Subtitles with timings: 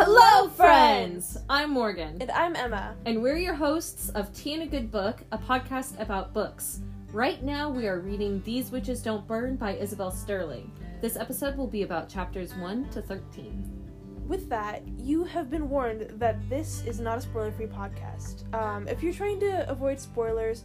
[0.00, 1.36] Hello, friends!
[1.50, 2.94] I'm Morgan, And I'm Emma.
[3.04, 6.82] and we're your hosts of Tea and a Good Book, a podcast about books.
[7.12, 10.70] Right now, we are reading These Witches Don't Burn by Isabel Sterling.
[11.00, 14.24] This episode will be about chapters 1 to 13.
[14.28, 18.54] With that, you have been warned that this is not a spoiler free podcast.
[18.54, 20.62] Um, if you're trying to avoid spoilers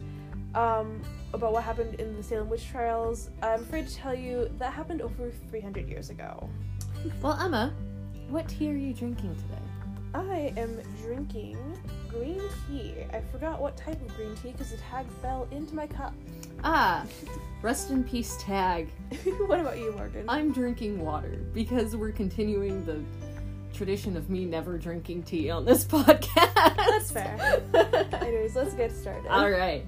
[0.54, 4.72] um, about what happened in the Salem witch trials, I'm afraid to tell you that
[4.72, 6.48] happened over 300 years ago.
[7.20, 7.74] Well, Emma,
[8.28, 9.62] what tea are you drinking today?
[10.14, 11.58] I am drinking
[12.08, 12.94] green tea.
[13.12, 16.14] I forgot what type of green tea because the tag fell into my cup.
[16.62, 17.04] Ah,
[17.62, 18.88] rest in peace, Tag.
[19.46, 20.24] what about you, Morgan?
[20.28, 23.00] I'm drinking water because we're continuing the
[23.76, 26.54] tradition of me never drinking tea on this podcast.
[26.76, 27.60] That's fair.
[28.22, 29.26] Anyways, let's get started.
[29.28, 29.84] All right.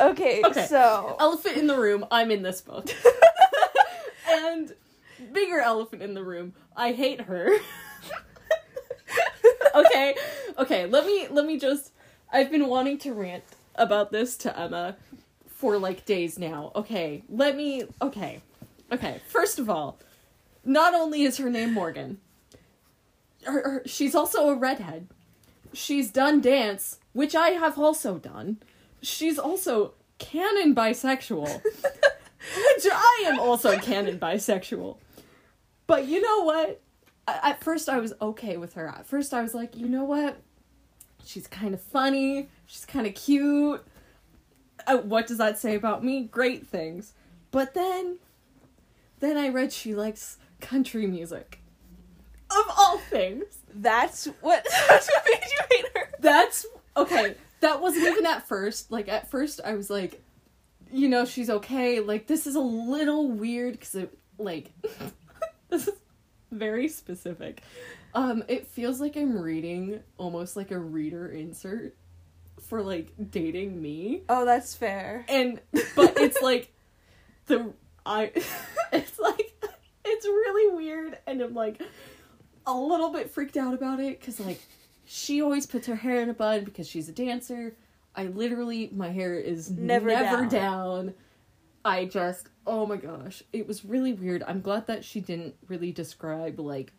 [0.00, 0.66] Okay, Okay.
[0.66, 2.88] so Elephant in the room, I'm in this book.
[4.28, 4.74] And
[5.32, 7.50] bigger elephant in the room, I hate her.
[9.74, 10.14] okay.
[10.58, 11.92] Okay, let me let me just
[12.32, 14.96] I've been wanting to rant about this to Emma
[15.46, 16.72] for like days now.
[16.74, 18.42] Okay, let me okay.
[18.90, 19.98] Okay, first of all,
[20.64, 22.18] not only is her name Morgan,
[23.44, 25.08] her, her, she's also a redhead.
[25.72, 28.58] She's done dance, which I have also done.
[29.02, 31.62] She's also canon bisexual,
[32.84, 34.98] which I am also canon bisexual.
[35.86, 36.80] But you know what?
[37.26, 38.88] At first, I was okay with her.
[38.88, 40.40] At first, I was like, you know what?
[41.24, 42.48] She's kind of funny.
[42.66, 43.84] She's kind of cute.
[44.86, 46.24] Uh, what does that say about me?
[46.24, 47.14] Great things.
[47.50, 48.18] But then,
[49.18, 51.60] then I read she likes country music.
[52.50, 53.44] Of all things.
[53.74, 56.10] that's what that's what made you hate her.
[56.20, 56.64] That's
[56.96, 57.34] okay.
[57.60, 58.90] That wasn't even at first.
[58.90, 60.22] Like at first, I was like,
[60.92, 62.00] you know, she's okay.
[62.00, 64.72] Like this is a little weird because it like
[65.70, 65.94] this is
[66.50, 67.62] very specific.
[68.14, 71.94] Um, it feels like I'm reading almost like a reader insert
[72.60, 75.24] for like dating me, Oh, that's fair.
[75.28, 75.60] and
[75.96, 76.72] but it's like
[77.46, 77.72] the
[78.04, 78.32] I.
[78.90, 79.52] It's like
[80.02, 81.82] it's really weird, and I'm like
[82.66, 84.62] a little bit freaked out about it because like
[85.04, 87.74] she always puts her hair in a bun because she's a dancer.
[88.18, 90.48] I literally my hair is Never never, down.
[90.48, 91.14] down.
[91.84, 94.42] I just oh my gosh, it was really weird.
[94.44, 96.92] I'm glad that she didn't really describe like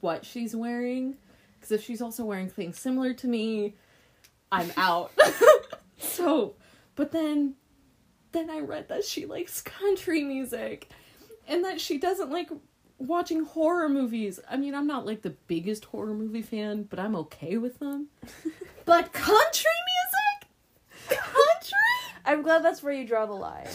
[0.00, 1.16] what she's wearing
[1.54, 3.74] because if she's also wearing things similar to me,
[4.50, 5.12] I'm out.
[5.98, 6.54] so,
[6.94, 7.56] but then
[8.32, 10.88] then I read that she likes country music
[11.46, 12.48] and that she doesn't like
[12.98, 14.40] watching horror movies.
[14.50, 18.08] I mean, I'm not like the biggest horror movie fan, but I'm okay with them.
[18.86, 19.95] but country music?
[21.08, 21.72] Country?
[22.24, 23.68] I'm glad that's where you draw the line.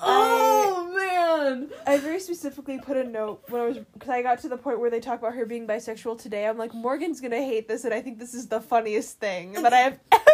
[0.00, 1.70] Oh man.
[1.86, 4.78] I very specifically put a note when I was because I got to the point
[4.78, 6.46] where they talk about her being bisexual today.
[6.46, 9.72] I'm like, Morgan's gonna hate this, and I think this is the funniest thing that
[9.72, 10.24] I have ever.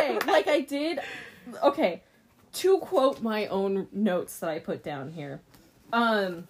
[0.00, 1.00] Okay, like I did.
[1.62, 2.02] Okay,
[2.54, 5.40] to quote my own notes that I put down here.
[5.92, 6.46] Um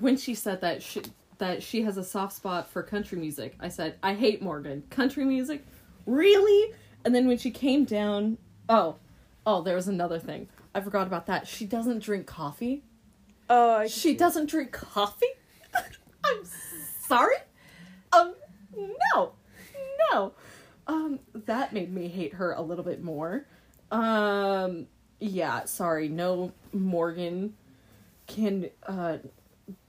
[0.00, 1.02] when she said that she
[1.38, 4.82] that she has a soft spot for country music, I said, "I hate Morgan.
[4.90, 5.64] Country music?
[6.06, 6.72] Really?"
[7.04, 8.38] And then when she came down,
[8.68, 8.96] oh,
[9.46, 10.48] oh, there was another thing.
[10.74, 11.46] I forgot about that.
[11.46, 12.82] She doesn't drink coffee.
[13.50, 15.26] Oh, I She doesn't drink coffee?
[16.24, 16.42] I'm
[17.00, 17.36] sorry?
[18.12, 18.34] Um,
[19.14, 19.32] no.
[20.10, 20.32] No.
[20.86, 23.46] Um, that made me hate her a little bit more.
[23.90, 24.86] Um,
[25.20, 27.54] yeah, sorry, no Morgan
[28.26, 29.18] can, uh,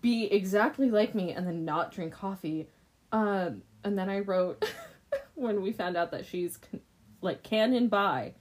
[0.02, 2.68] be exactly like me and then not drink coffee.
[3.12, 4.64] Um, and then I wrote,
[5.36, 6.82] when we found out that she's, con-
[7.22, 8.34] like, canon bi,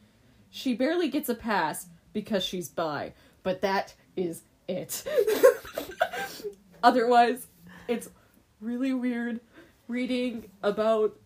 [0.53, 5.03] she barely gets a pass because she's bi, but that is it.
[6.83, 7.47] Otherwise,
[7.89, 8.11] it's
[8.61, 9.41] really weird
[9.89, 11.17] reading about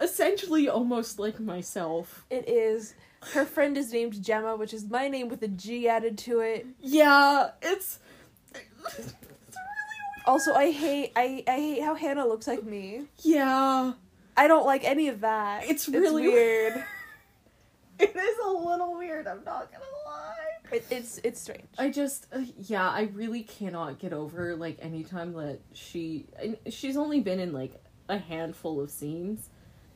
[0.00, 2.24] essentially almost like myself.
[2.30, 2.94] It is.
[3.32, 6.64] Her friend is named Gemma, which is my name with a G added to it.
[6.80, 7.98] Yeah, it's
[8.54, 9.12] it's really
[10.26, 13.06] Also, I hate I I hate how Hannah looks like me.
[13.18, 13.94] Yeah.
[14.36, 15.68] I don't like any of that.
[15.68, 16.84] It's really weird.
[18.00, 20.36] It is a little weird, I'm not gonna lie.
[20.72, 21.68] it, it's it's strange.
[21.78, 26.26] I just uh, yeah, I really cannot get over like anytime that she
[26.68, 29.48] she's only been in like a handful of scenes.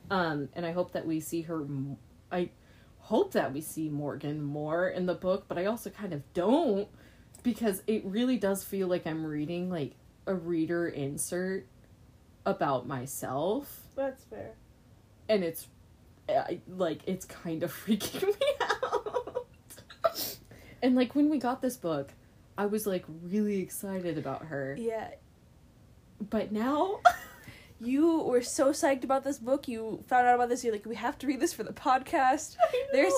[0.09, 1.97] Um and I hope that we see her m-
[2.31, 2.49] I
[2.99, 6.87] hope that we see Morgan more in the book, but I also kind of don't
[7.43, 9.93] because it really does feel like I'm reading like
[10.25, 11.65] a reader insert
[12.45, 14.51] about myself That's fair.
[15.27, 15.67] and it's
[16.37, 19.47] I, like it's kind of freaking me out.
[20.81, 22.11] and like when we got this book,
[22.57, 24.75] I was like really excited about her.
[24.77, 25.11] Yeah,
[26.29, 26.99] But now
[27.81, 29.67] you were so psyched about this book.
[29.67, 30.63] You found out about this.
[30.63, 32.57] You're like, we have to read this for the podcast.
[32.91, 33.13] There's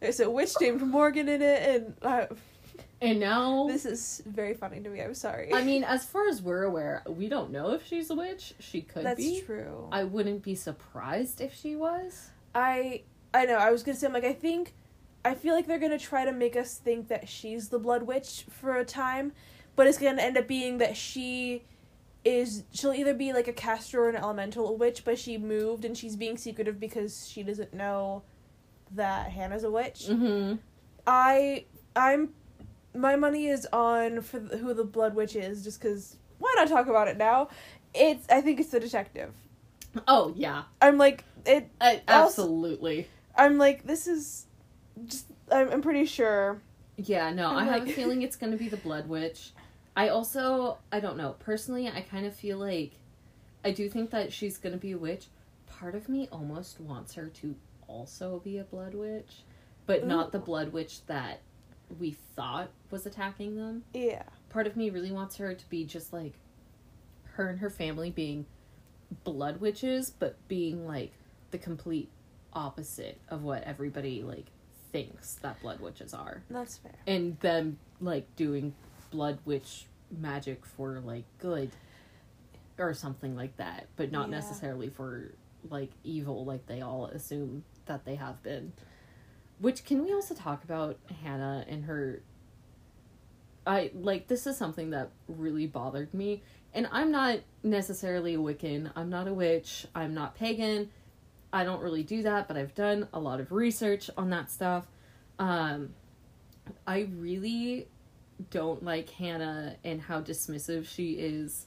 [0.00, 2.26] there's a witch named Morgan in it, and uh,
[3.00, 5.00] and now this is very funny to me.
[5.00, 5.52] I'm sorry.
[5.52, 8.54] I mean, as far as we're aware, we don't know if she's a witch.
[8.60, 9.42] She could that's be.
[9.42, 9.88] true.
[9.92, 12.30] I wouldn't be surprised if she was.
[12.56, 13.02] I
[13.34, 13.56] I know.
[13.56, 14.72] I was gonna say, I'm like, I think,
[15.24, 18.46] I feel like they're gonna try to make us think that she's the Blood Witch
[18.48, 19.32] for a time,
[19.76, 21.62] but it's gonna end up being that she
[22.24, 22.64] is.
[22.72, 26.16] She'll either be like a caster or an elemental witch, but she moved and she's
[26.16, 28.22] being secretive because she doesn't know
[28.92, 30.06] that Hannah's a witch.
[30.08, 30.56] Mm-hmm.
[31.06, 32.30] I I'm
[32.94, 36.16] my money is on for the, who the Blood Witch is, just because.
[36.38, 37.48] Why not talk about it now?
[37.94, 38.26] It's.
[38.30, 39.32] I think it's the detective.
[40.08, 41.70] Oh yeah, I'm like it.
[41.80, 43.08] I, Also- absolutely.
[43.36, 44.46] I'm like this is
[45.06, 45.26] just.
[45.50, 46.60] I'm, I'm pretty sure.
[46.96, 49.50] Yeah, no, I'm I have a feeling it's gonna be the Blood Witch.
[49.94, 51.36] I also, I don't know.
[51.38, 52.92] Personally, I kind of feel like,
[53.64, 55.26] I do think that she's gonna be a witch.
[55.66, 57.54] Part of me almost wants her to
[57.86, 59.42] also be a Blood Witch,
[59.86, 61.40] but not the Blood Witch that
[61.98, 63.84] we thought was attacking them.
[63.94, 64.22] Yeah.
[64.50, 66.34] Part of me really wants her to be just like,
[67.34, 68.46] her and her family being
[69.24, 71.12] blood witches, but being like
[71.50, 72.10] the complete
[72.52, 74.46] opposite of what everybody like
[74.92, 76.42] thinks that blood witches are.
[76.50, 76.94] That's fair.
[77.06, 78.74] and them like doing
[79.10, 81.70] blood witch magic for like good
[82.78, 84.36] or something like that but not Yeah.
[84.36, 85.32] necessarily for
[85.70, 88.72] like evil like they all assume that they have been.
[89.58, 92.22] Which can we also talk about hannah and her
[93.66, 96.42] i like this is something that really bothered me.
[96.74, 98.92] And i'm not necessarily a wiccan.
[98.94, 99.86] I'm not a witch.
[99.94, 100.90] I'm not pagan
[101.56, 104.86] i don't really do that but i've done a lot of research on that stuff
[105.38, 105.90] um
[106.84, 107.86] I really
[108.50, 111.66] don't like Hannah and how dismissive she is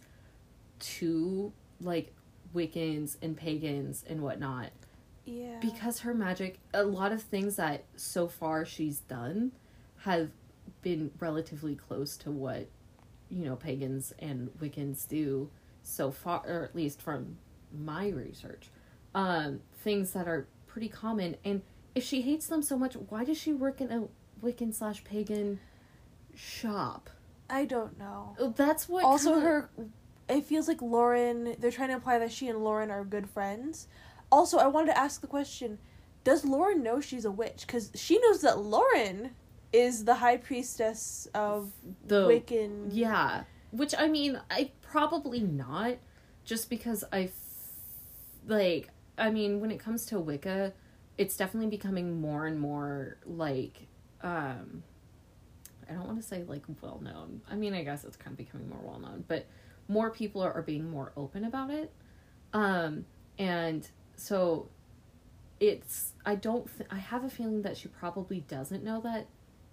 [0.79, 2.13] to like
[2.53, 4.71] Wiccans and pagans and whatnot
[5.23, 5.57] Yeah.
[5.61, 9.53] because her magic, a lot of things that so far she's done
[9.99, 10.31] have
[10.81, 12.67] been relatively close to what
[13.29, 15.49] you know pagans and Wiccans do
[15.81, 17.37] so far, or at least from
[17.71, 18.69] my research.
[19.15, 21.61] Um, things that are pretty common, and
[21.95, 24.07] if she hates them so much, why does she work in a
[24.45, 25.59] Wiccan slash pagan
[26.35, 27.09] shop?
[27.49, 28.35] I don't know.
[28.55, 29.03] That's what.
[29.03, 29.69] also, kinda- her.
[30.27, 31.55] It feels like Lauren.
[31.59, 33.87] They're trying to imply that she and Lauren are good friends.
[34.31, 35.79] Also, I wanted to ask the question:
[36.23, 37.65] Does Lauren know she's a witch?
[37.65, 39.31] Because she knows that Lauren
[39.73, 41.71] is the high priestess of
[42.05, 42.89] the Wiccan.
[42.91, 45.97] Yeah, which I mean, I probably not,
[46.45, 47.31] just because I, f-
[48.47, 48.89] like,
[49.19, 50.73] I mean, when it comes to Wicca,
[51.17, 53.87] it's definitely becoming more and more like,
[54.23, 54.83] um,
[55.89, 57.41] I don't want to say like well known.
[57.49, 59.45] I mean, I guess it's kind of becoming more well known, but
[59.87, 61.91] more people are, are being more open about it,
[62.53, 63.05] um,
[63.37, 64.69] and so
[65.59, 69.27] it's I don't th- I have a feeling that she probably doesn't know that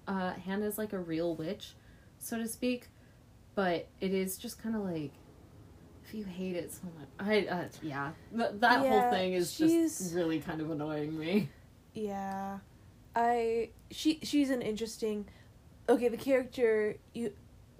[0.08, 1.74] uh, Hannah's like a real witch,
[2.18, 2.88] so to speak.
[3.54, 5.12] But it is just kind of like
[6.06, 9.52] if you hate it so much, I uh, yeah, Th- that Yeah, whole thing is
[9.52, 11.48] she's- just really kind of annoying me.
[11.94, 12.58] Yeah,
[13.14, 15.26] I she she's an interesting.
[15.88, 17.32] Okay, the character you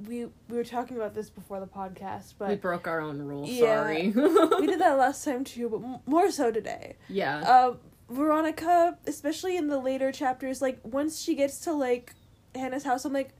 [0.09, 3.47] we we were talking about this before the podcast, but we broke our own rule.
[3.47, 3.83] Yeah.
[3.83, 4.09] Sorry.
[4.61, 6.97] we did that last time too, but m- more so today.
[7.09, 7.41] yeah.
[7.41, 7.75] Uh,
[8.09, 12.15] Veronica, especially in the later chapters, like once she gets to like
[12.55, 13.31] Hannah's house, I'm like,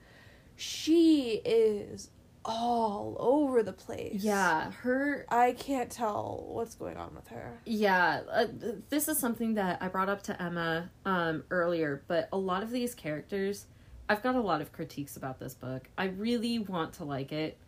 [0.57, 2.11] she is
[2.47, 4.23] all over the place.
[4.23, 4.71] yeah.
[4.71, 7.59] Her I can't tell what's going on with her.
[7.67, 8.47] Yeah, uh,
[8.89, 12.71] this is something that I brought up to Emma um, earlier, but a lot of
[12.71, 13.67] these characters,
[14.09, 15.89] I've got a lot of critiques about this book.
[15.99, 17.59] I really want to like it,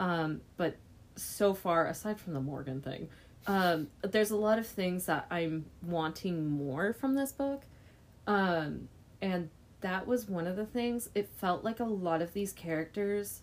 [0.00, 0.76] um, but
[1.14, 3.08] so far, aside from the Morgan thing,
[3.46, 7.64] um, there's a lot of things that I'm wanting more from this book,
[8.26, 8.88] um,
[9.20, 9.50] and
[9.82, 11.10] that was one of the things.
[11.14, 13.42] It felt like a lot of these characters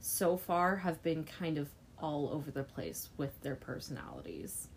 [0.00, 1.68] so far have been kind of
[2.00, 4.68] all over the place with their personalities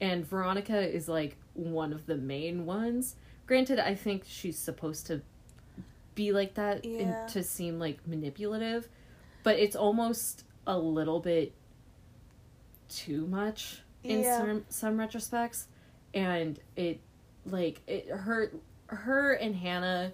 [0.00, 3.16] and Veronica is like one of the main ones.
[3.46, 5.22] Granted, I think she's supposed to
[6.14, 6.98] be like that Yeah.
[7.00, 8.88] and to seem like manipulative,
[9.42, 11.52] but it's almost a little bit
[12.88, 14.38] too much in Yeah.
[14.38, 15.66] some some retrospects,
[16.14, 17.00] and it
[17.44, 18.52] like it her
[18.86, 20.12] her and Hannah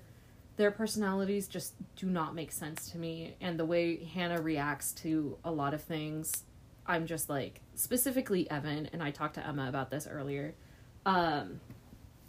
[0.56, 5.37] their personalities just do not make sense to me and the way Hannah reacts to
[5.44, 6.44] a lot of things
[6.87, 10.54] I'm just like specifically Evan and I talked to Emma about this earlier.
[11.06, 11.61] Um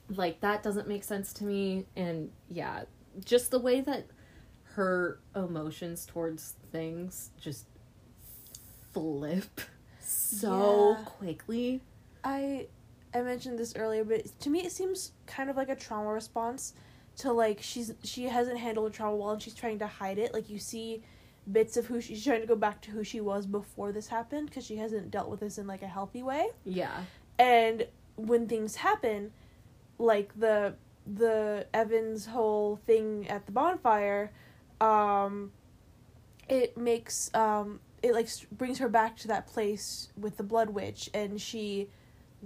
[0.10, 2.84] like that doesn't make sense to me and yeah,
[3.24, 4.06] just the way that
[4.76, 7.66] her emotions towards things just
[8.94, 9.62] flip
[10.00, 11.06] so Yeah.
[11.06, 11.82] quickly.
[12.24, 12.68] I
[13.14, 16.74] I mentioned this earlier, but to me it seems kind of like a trauma response
[17.18, 20.34] to like she's she hasn't handled trauma well and she's trying to hide it.
[20.34, 21.04] Like you see
[21.52, 24.50] bits of who she's trying to go back to who she was before this happened
[24.50, 26.48] because she hasn't dealt with this in like a healthy way.
[26.64, 27.04] Yeah.
[27.38, 29.32] And when things happen,
[30.00, 34.32] like the the Evans whole thing at the bonfire,
[34.82, 35.52] um,
[36.50, 41.10] it makes um it like brings her back to that place with the blood witch,
[41.14, 41.90] and she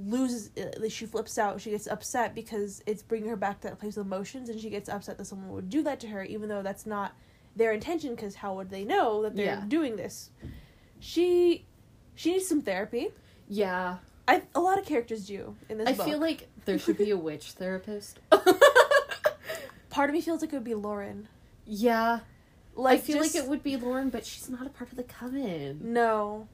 [0.06, 3.77] loses uh, she flips out she gets upset because it's bringing her back to that
[3.79, 6.48] place of emotions and she gets upset that someone would do that to her even
[6.48, 7.13] though that's not
[7.56, 9.63] their intention because how would they know that they're Yeah.
[9.68, 10.29] doing this
[11.00, 11.65] she
[12.15, 13.10] she needs some therapy
[13.50, 13.98] Yeah.
[14.27, 16.06] I a lot of characters do in this I book.
[16.06, 18.20] feel like there should be a witch therapist.
[19.89, 21.27] part of me feels like it would be Lauren.
[21.65, 22.20] yeah.
[22.75, 24.96] Like I feel just- like it would be Lauren, but she's not a part of
[24.98, 25.79] the coven.
[25.82, 26.48] No.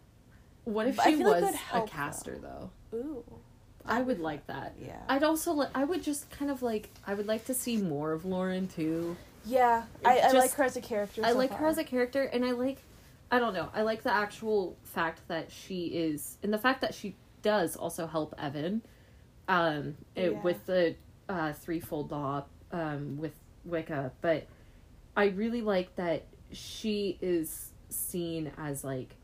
[0.64, 2.72] What if she like was a caster though?
[2.96, 3.24] Ooh.
[3.86, 4.74] I would like that.
[4.84, 4.98] Yeah.
[5.08, 8.14] I'd also li- I would just kind of like I would like to see more
[8.14, 9.16] of Lauren too.
[9.46, 9.84] yeah.
[10.04, 11.22] I, I Just- like her as a character.
[11.24, 11.60] I so like far.
[11.60, 12.80] her as a character and I like
[13.32, 13.70] I don't know.
[13.74, 18.08] I like the actual fact that she is and the fact that she does also
[18.08, 18.82] help Evan
[19.48, 20.42] um it- Yeah.
[20.42, 20.96] with the
[21.30, 23.34] uh threefold law um with
[23.66, 24.48] Wicca, but
[25.16, 29.16] I really like that she is seen as like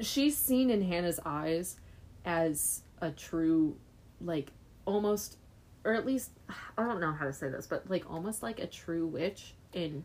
[0.00, 1.76] she's seen in Hannah's eyes
[2.26, 3.76] as a true
[4.20, 4.52] like
[4.84, 5.38] almost
[5.84, 6.32] or at least
[6.76, 10.04] I don't know how to say this, but like almost like a true witch in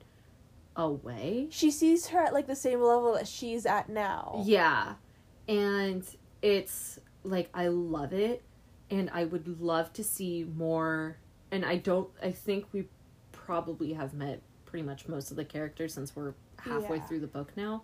[0.75, 1.47] a way.
[1.49, 4.43] She sees her at like the same level that she's at now.
[4.45, 4.93] Yeah.
[5.47, 6.05] And
[6.41, 8.43] it's like I love it
[8.91, 11.17] and I would love to see more
[11.51, 12.87] and I don't I think we
[13.31, 17.03] probably have met pretty much most of the characters since we're halfway Yeah.
[17.03, 17.83] through the book now.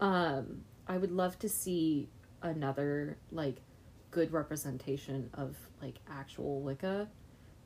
[0.00, 2.08] Um I would love to see
[2.42, 3.56] another like
[4.10, 7.08] good representation of like actual Wicca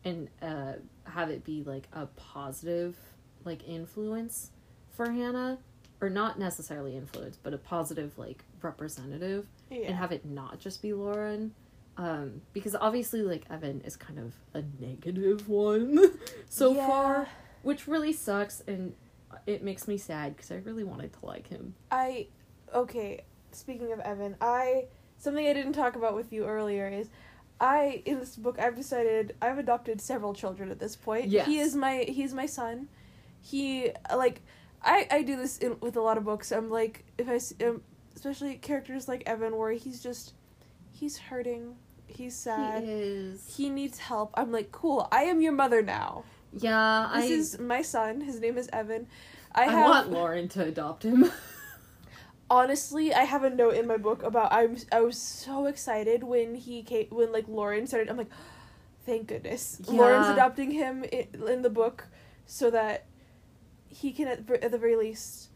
[0.05, 0.73] and uh
[1.05, 2.97] have it be like a positive
[3.45, 4.51] like influence
[4.91, 5.59] for Hannah
[6.01, 9.87] or not necessarily influence but a positive like representative Yeah.
[9.89, 11.55] and have it not just be Lauren
[11.97, 16.87] um because obviously like Evan is kind of a negative one so Yeah.
[16.87, 17.29] far
[17.63, 18.95] which really sucks and
[19.47, 22.27] it makes me sad because I really wanted to like him I
[22.75, 23.25] okay.
[23.53, 24.87] Speaking of Evan, I
[25.25, 27.09] something I didn't talk about with you earlier is
[27.61, 31.29] I in this book I've decided I've adopted several children at this point.
[31.29, 31.47] Yes.
[31.47, 32.89] He is my he's my son.
[33.41, 34.43] He like
[34.83, 36.53] I I do this in, with a lot of books.
[36.53, 37.83] I'm like if I um,
[38.15, 40.35] especially characters like Evan where he's just
[40.93, 41.77] he's hurting.
[42.07, 42.85] He's sad.
[42.85, 44.31] he is He needs help.
[44.35, 45.09] I'm like, cool.
[45.11, 46.25] I am your mother now.
[46.53, 48.21] yeah This I is my son.
[48.21, 49.07] His name is Evan.
[49.55, 51.31] I, I, have want Lauren to adopt him
[52.55, 56.55] honestly, I have a note in my book about I'm I was so excited when
[56.55, 58.09] he came when like Lauren started.
[58.09, 58.31] I'm like,
[59.05, 62.07] thank goodness Lauren's adopting him in, in the book
[62.47, 63.07] so that
[63.89, 65.51] he can at, at the very least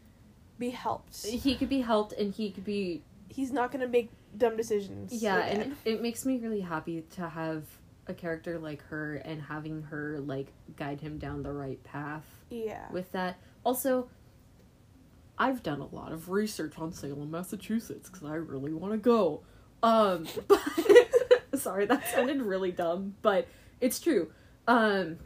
[0.57, 1.25] be helped.
[1.25, 3.01] he could be helped and he could be
[3.31, 5.13] He's not gonna make dumb decisions.
[5.13, 5.61] yeah again.
[5.61, 7.63] and it makes me really happy to have
[8.07, 12.91] a character like her and having her like guide him down the right path yeah.
[12.91, 14.09] with that also
[15.39, 19.41] i've done a lot of research on salem massachusetts because i really want to go.
[19.81, 20.59] Um but
[21.55, 23.47] sorry that sounded really dumb but
[23.79, 24.31] it's true.
[24.67, 25.17] Um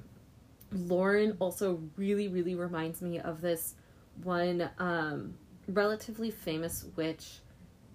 [0.72, 3.76] lauren also really really reminds me of this
[4.24, 5.36] one um
[5.68, 7.40] relatively famous witch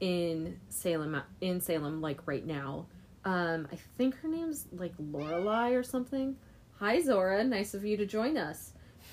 [0.01, 2.87] in salem in salem like right now.
[3.25, 6.37] Um i think her name's like lorelei or something.
[6.81, 7.45] Hi zora.
[7.45, 8.73] Nice of you to join us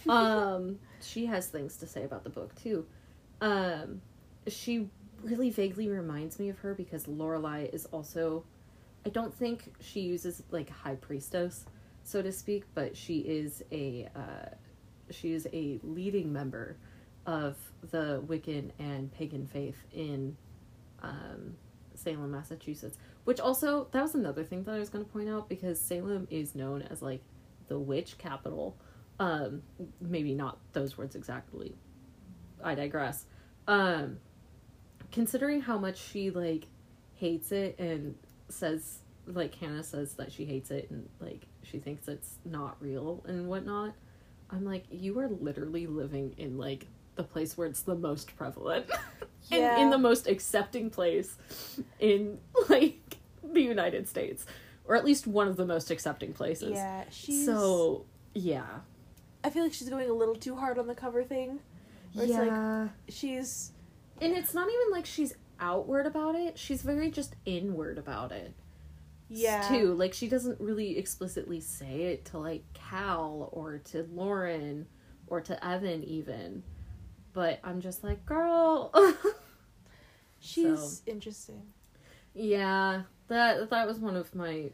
[0.10, 2.86] um she has things to say about the book too.
[3.42, 4.02] Um
[4.48, 4.90] she
[5.22, 8.44] really vaguely reminds me of her because lorelei is also
[9.06, 11.66] i don't think she uses like high priestess
[12.04, 14.50] so to speak but she is a uh
[15.10, 16.78] she is a leading member
[17.26, 17.58] of
[17.92, 20.36] the wiccan and pagan faith in
[21.02, 21.56] um
[21.96, 25.50] salem massachusetts which also that was another thing that i was going to point out
[25.50, 27.22] because salem is known as like
[27.68, 28.78] the witch capital
[29.20, 29.62] um
[30.02, 31.76] maybe not those words exactly.
[32.64, 33.26] I digress.
[33.68, 34.18] Um
[35.12, 36.68] considering how much she like
[37.16, 38.16] hates it and
[38.50, 43.24] says like hannah says that she hates it and like she thinks it's not real
[43.28, 43.94] and whatnot
[44.52, 48.86] i'm like you are literally living in like the place where it's the most prevalent.
[49.52, 49.90] And in Yeah.
[49.92, 51.38] the most accepting place
[52.00, 54.46] in like the united states.
[54.86, 56.72] Or at least one of the most accepting places.
[56.72, 57.04] Yeah.
[57.12, 58.80] She's so yeah
[59.46, 61.60] I feel like she's going a little too hard on the cover thing.
[62.14, 62.88] Where it's like- yeah.
[63.10, 63.72] She's
[64.22, 66.58] and it's not even like she's outward about it.
[66.58, 68.54] She's very just inward about it.
[69.30, 69.68] yeah.
[69.68, 69.94] Too.
[69.94, 74.88] Like she doesn't really explicitly say it to like Cal or to Lauren
[75.28, 76.64] or to Evan even.
[77.34, 78.92] But I'm just like, girl.
[80.40, 81.12] She's So.
[81.12, 81.62] interesting.
[82.34, 83.04] yeah.
[83.28, 84.70] That that was one of my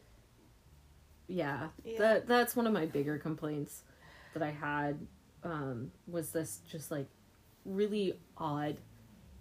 [1.27, 1.97] yeah, Yeah.
[1.99, 3.83] That that's one of my bigger complaints
[4.33, 4.99] that I had
[5.43, 7.07] um was this just like
[7.65, 8.77] really odd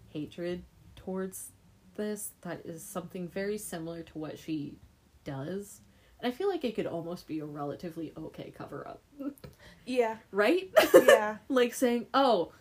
[0.08, 0.62] hatred
[0.96, 1.52] towards
[1.96, 4.76] this that is something very similar to what she
[5.24, 5.80] does.
[6.20, 9.02] And I feel like it could almost be a relatively okay cover up.
[9.86, 10.16] Yeah.
[10.30, 10.70] Right?
[10.94, 11.38] Yeah.
[11.48, 12.52] like saying, "Oh,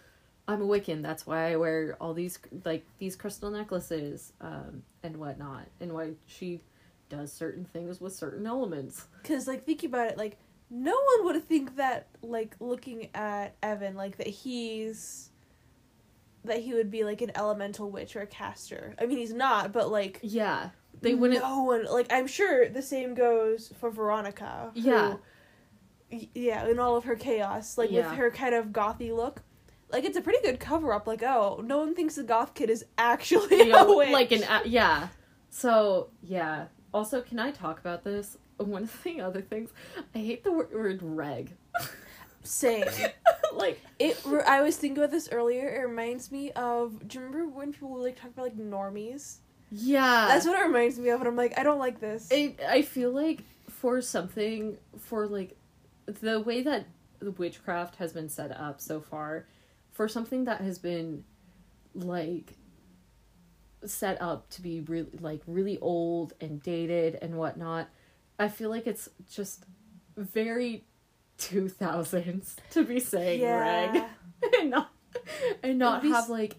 [0.48, 1.02] I'm a Wiccan.
[1.02, 6.12] That's why I wear all these like these crystal necklaces um, and whatnot, and why
[6.26, 6.62] she
[7.10, 10.38] does certain things with certain elements." Cause like thinking about it, like
[10.70, 15.30] no one would think that like looking at Evan like that he's
[16.46, 18.96] that he would be like an elemental witch or a caster.
[19.00, 20.70] I mean he's not, but like Yeah,
[21.02, 21.42] they wouldn't.
[21.42, 24.72] No one like I'm sure the same goes for Veronica.
[24.74, 25.16] Yeah.
[26.10, 28.10] yeah, in all of her chaos, like Yeah.
[28.10, 29.44] with her kind of gothy look.
[29.92, 31.08] Like it's a pretty good cover up.
[31.08, 34.10] Like oh, no one thinks the goth kid is actually you know, a witch.
[34.12, 35.10] like an a- yeah.
[35.50, 36.68] So yeah.
[36.94, 38.38] Also, can I talk about this?
[38.66, 39.72] One of the other things,
[40.14, 41.56] I hate the word, word reg.
[42.44, 42.86] same.
[43.54, 44.20] like It.
[44.26, 45.68] re- I was thinking about this earlier.
[45.70, 47.08] It reminds me of.
[47.08, 49.38] Do you remember when people would, like talk about like normies?
[49.72, 52.32] yeah, That's what it reminds me of, and I'm like, I don't like this.
[52.32, 55.56] It, I feel like for something for like
[56.08, 56.88] the way that
[57.20, 59.46] the witchcraft has been set up so far,
[59.92, 61.24] for something that has been
[61.94, 62.54] like
[63.86, 67.90] set up to be really like really old and dated and whatnot,
[68.40, 69.66] I feel like it's just
[70.18, 70.86] very
[71.38, 74.08] two thousands to be saying reg yeah.
[74.60, 74.92] and not
[75.64, 76.56] and not be have like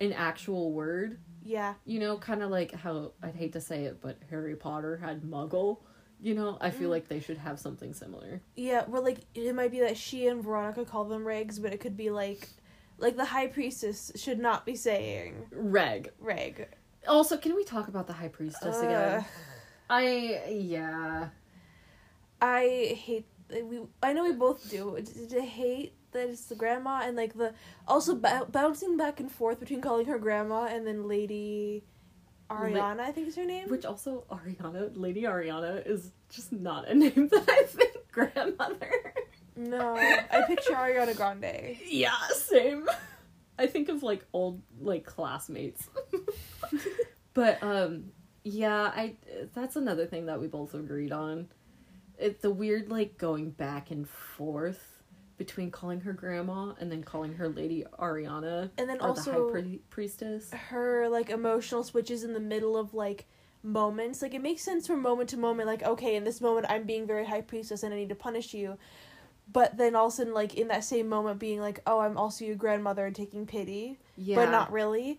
[0.00, 1.74] an actual word Yeah.
[1.84, 5.22] you know, kind of like how I'd hate to say it, but Harry Potter had
[5.22, 5.78] Muggle.
[6.22, 6.92] You know, I feel Mm.
[6.92, 8.42] like they should have something similar.
[8.54, 11.80] Yeah, well, like it might be that she and Veronica call them regs, but it
[11.80, 12.46] could be like,
[12.98, 16.10] like the high priestess should not be saying Reg.
[16.18, 16.68] reg.
[17.08, 18.84] Also, can we talk about the High Priestess Ugh.
[18.84, 19.24] again?
[19.90, 21.28] I yeah.
[22.40, 23.80] I hate we.
[24.02, 24.96] I know we both do.
[25.32, 27.52] Hate that it's the grandma and like the
[27.86, 31.82] also bou- bouncing back and forth between calling her grandma and then Lady
[32.48, 33.00] Ariana.
[33.00, 33.68] I think is her name.
[33.68, 39.14] Which also Ariana, Lady Ariana, is just not a name that I think grandmother.
[39.56, 41.76] No, I picture Ariana Grande.
[41.84, 42.88] Yeah, same.
[43.58, 45.88] I think of like old like classmates.
[47.34, 48.12] but um
[48.44, 49.14] yeah, I
[49.54, 51.48] that's another thing that we both agreed on.
[52.18, 55.02] It the weird like going back and forth
[55.38, 59.46] between calling her grandma and then calling her Lady Ariana And then or the also
[59.46, 60.50] high pri- priestess.
[60.52, 63.26] her like emotional switches in the middle of like
[63.62, 64.20] moments.
[64.20, 65.66] Like it makes sense from moment to moment.
[65.66, 68.52] Like okay, in this moment I'm being very high priestess and I need to punish
[68.54, 68.76] you.
[69.52, 72.16] But then all of a sudden, like in that same moment, being like, "Oh, I'm
[72.16, 74.36] also your grandmother," and taking pity, Yeah.
[74.36, 75.18] but not really.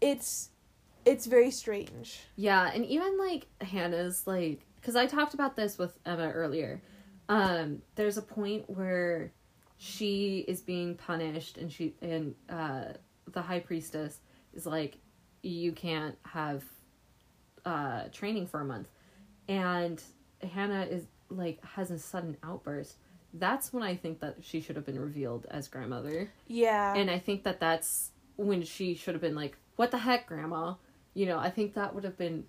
[0.00, 0.50] It's,
[1.08, 2.20] it's very strange.
[2.36, 6.80] Yeah, and even like Hannah's like cuz I talked about this with Emma earlier.
[7.28, 9.32] Um there's a point where
[9.76, 12.92] she is being punished and she and uh
[13.32, 14.20] the high priestess
[14.52, 14.98] is like
[15.42, 16.64] you can't have
[17.64, 18.88] uh training for a month.
[19.48, 20.02] And
[20.42, 22.96] Hannah is like has a sudden outburst.
[23.34, 26.30] That's when I think that she should have been revealed as grandmother.
[26.46, 26.94] Yeah.
[26.94, 30.74] And I think that that's when she should have been like, "What the heck, grandma?"
[31.18, 32.44] You know, I think that would have been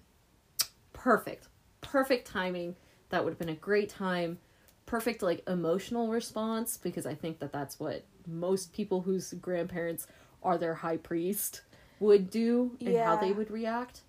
[0.94, 1.48] perfect.
[1.82, 2.76] Perfect timing.
[3.10, 4.38] That would have been a great time.
[4.86, 10.06] Perfect like emotional response because I think that that's what most people whose grandparents
[10.44, 11.64] are their high priest
[12.00, 14.02] would do and how they would react.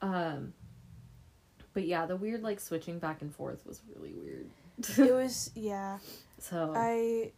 [0.00, 0.54] Um
[1.72, 4.46] but yeah, the weird like switching back and forth was really weird.
[4.96, 5.98] it was yeah.
[6.38, 7.32] so I.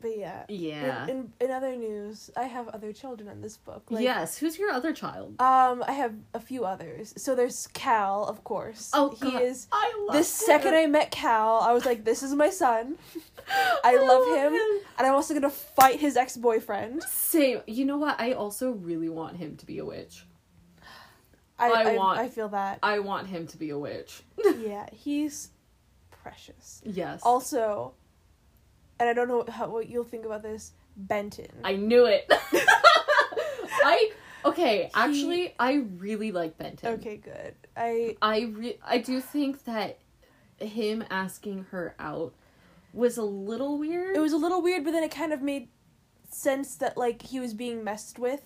[0.00, 0.44] But yeah.
[0.48, 1.04] yeah.
[1.04, 3.82] In, in in other news, I have other children in this book.
[3.90, 5.40] Like, yes, who's your other child?
[5.40, 7.12] Um, I have a few others.
[7.18, 8.90] So there's Cal, of course.
[8.94, 9.42] Oh, he God.
[9.42, 9.66] is.
[9.70, 12.96] I love The second I met Cal, I was like, "This is my son,"
[13.84, 14.54] I love him.
[14.98, 17.02] and I'm also gonna fight his ex boyfriend.
[17.02, 17.60] Same.
[17.66, 18.18] You know what?
[18.18, 20.24] I also really want him to be a witch.
[21.58, 22.78] I I I, want- I feel that.
[22.82, 24.22] I want him to be a witch.
[24.58, 25.50] yeah, he's
[26.10, 26.80] precious.
[26.86, 27.20] Yes.
[27.22, 27.92] Also,
[29.00, 31.48] and I don't know how what you'll think about this, Benton.
[31.64, 32.30] I knew it.
[33.82, 34.10] I
[34.44, 34.90] okay.
[34.94, 36.94] Actually, I really like Benton.
[36.94, 37.54] okay, good.
[37.76, 39.98] I I re- I do think that
[40.58, 42.34] him asking her out
[42.92, 44.16] was a little weird.
[44.16, 45.68] It was a little weird, but then it kind of made
[46.30, 48.42] sense that like he was being messed with.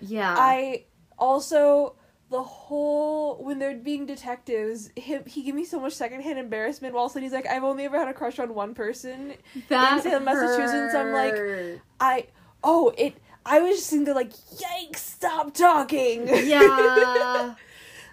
[0.00, 0.34] yeah.
[0.36, 0.84] I
[1.18, 1.96] also
[2.30, 6.94] the whole when they're being detectives, him he gave me so much secondhand embarrassment.
[6.94, 9.34] While he's like, I've only ever had a crush on one person.
[9.68, 11.80] that Salem, Massachusetts, I'm like.
[12.00, 12.26] I
[12.62, 13.16] oh it.
[13.46, 14.96] I was just there like, yikes!
[14.96, 16.26] Stop talking.
[16.28, 17.54] yeah.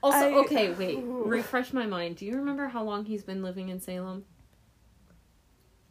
[0.04, 1.00] Also, I- okay, wait.
[1.02, 2.17] Refresh my mind.
[2.17, 4.26] Do you remember how long he's been living in Salem?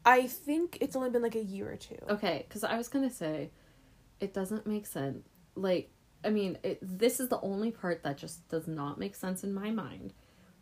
[0.04, 1.96] I think it's only been like a year or two.
[2.08, 3.50] Okay, because I was gonna say,
[4.18, 5.26] it doesn't make sense.
[5.54, 5.90] Like,
[6.24, 9.54] I mean, it, this is the only part that just does not make sense in
[9.54, 10.12] my mind.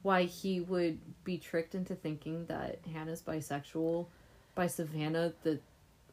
[0.02, 4.06] Why he would be tricked into thinking that Hannah's bisexual
[4.54, 5.60] by Savannah the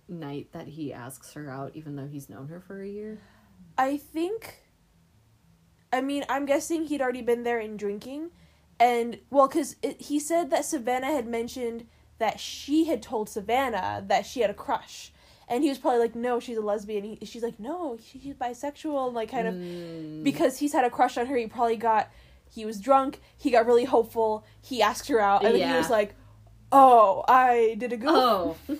[0.07, 3.19] night that he asks her out, even though he's known her for a year.
[3.77, 4.63] I think.
[5.93, 8.31] I mean, I'm guessing he'd already been there and drinking,
[8.79, 11.85] and well, because he said that Savannah had mentioned
[12.17, 15.11] that she had told Savannah that she had a crush,
[15.47, 18.35] and he was probably like, "No, she's a lesbian." He, she's like, "No, she- she's
[18.35, 21.35] bisexual," and like kind of Mm, because he's had a crush on her.
[21.35, 22.09] He probably got.
[22.49, 23.19] He was drunk.
[23.37, 24.45] He got really hopeful.
[24.61, 26.15] He asked her out, and then he was like,
[26.71, 28.55] "Oh, I did a goof." Oh.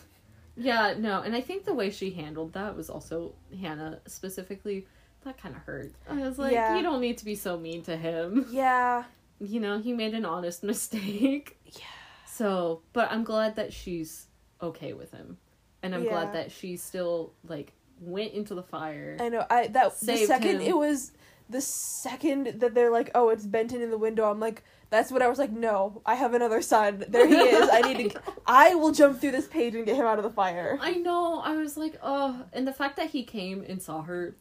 [0.58, 4.88] yeah, no, and I think the way she handled that was also Hannah specifically.
[5.26, 5.92] That kind of hurt.
[6.08, 6.78] I was like, Yeah.
[6.78, 8.46] you don't need to be so mean to him.
[8.52, 9.06] Yeah.
[9.40, 11.58] You know, he made an honest mistake.
[11.66, 11.82] Yeah.
[12.28, 14.28] So, but I'm glad that she's
[14.62, 15.38] okay with him.
[15.86, 16.10] And I'm Yeah.
[16.10, 19.18] glad that she still, like, went into the fire.
[19.20, 19.46] I know.
[19.50, 20.62] I that the second him.
[20.62, 21.12] it was
[21.48, 25.22] the second that they're like, "Oh, it's Benton in the window." I'm like, that's what
[25.22, 25.52] I was like.
[25.52, 27.06] No, I have another son.
[27.08, 27.70] There he is.
[27.72, 28.22] I need to.
[28.48, 30.78] I will jump through this page and get him out of the fire.
[30.82, 31.40] I know.
[31.40, 32.44] I was like, oh.
[32.52, 34.36] And the fact that he came and saw her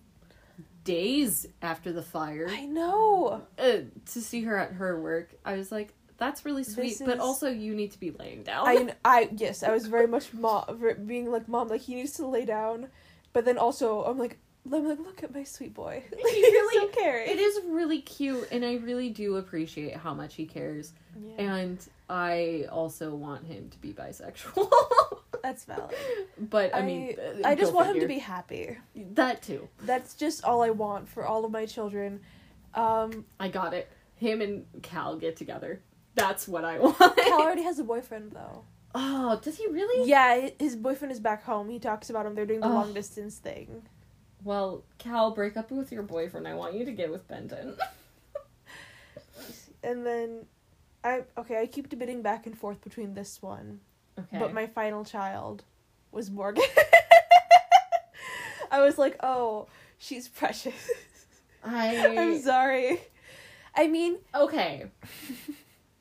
[0.85, 3.43] days after the fire I know.
[3.59, 3.73] uh,
[4.13, 6.99] to see her at her work, I was like, that's really sweet.
[6.99, 8.67] This But is- also, you need to be laying down.
[8.69, 10.65] I I yes, I was very much mom
[11.07, 12.89] being like mom like he needs to lay down,
[13.33, 14.39] but then also I'm like
[14.73, 16.03] I'm like look at my sweet boy.
[16.13, 17.29] Like, He really- so caring.
[17.29, 20.93] it is really cute, and I really do appreciate how much he cares.
[21.17, 24.69] Yeah, And I also want him to be bisexual.
[25.43, 25.95] that's valid.
[26.39, 28.79] but I, I mean, uh, I just want him to be happy.
[29.13, 29.69] That too.
[29.83, 32.21] That's just all I want for all of my children.
[32.75, 33.89] Um, I got it.
[34.17, 35.81] Him and Cal get together.
[36.15, 36.99] That's what I want.
[36.99, 38.65] Cal already has a boyfriend though.
[38.95, 40.09] oh, does he really?
[40.09, 41.69] Yeah, his boyfriend is back home.
[41.69, 42.35] He talks about him.
[42.35, 42.73] They're doing the Ugh.
[42.73, 43.83] long distance thing.
[44.43, 46.47] Well, Cal, break up with your boyfriend.
[46.47, 47.77] I want you to get with Benton.
[49.83, 50.47] And then,
[51.03, 51.61] I okay.
[51.61, 53.81] I keep debating back and forth between this one,
[54.19, 54.39] Okay.
[54.39, 55.63] but my final child
[56.11, 56.65] was Morgan.
[58.71, 59.67] I was like, oh,
[59.99, 60.91] she's precious.
[61.63, 62.17] I.
[62.17, 62.99] I'm sorry.
[63.75, 64.87] I mean, okay.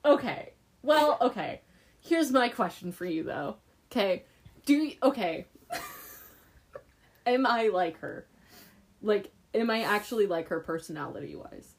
[0.06, 0.54] Okay.
[0.82, 1.62] Well, okay.
[2.02, 3.58] Here's my question for you though.
[3.92, 4.24] Okay.
[4.66, 5.48] Do you, okay.
[7.26, 8.28] am I like her?
[9.02, 11.76] Like am I actually like her personality wise?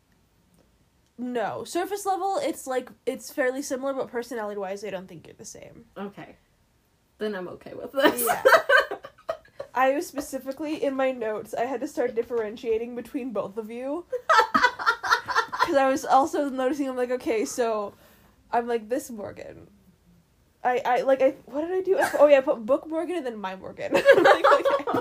[1.17, 1.65] no.
[1.65, 5.45] Surface level, it's like it's fairly similar, but personality wise, I don't think you're the
[5.45, 5.85] same.
[5.97, 6.37] Okay.
[7.19, 8.25] Then I'm okay with this.
[8.27, 8.43] Yeah.
[9.75, 11.55] I was specifically in my notes.
[11.55, 14.05] I had to start differentiating between both of you
[14.53, 16.89] because I was also noticing.
[16.89, 17.95] I'm like, okay, so
[18.55, 19.67] I'm like this Morgan.
[20.63, 21.99] I I like I what did I do?
[21.99, 23.93] I, oh yeah, I put book Morgan and then my Morgan.
[24.17, 25.01] Like, okay,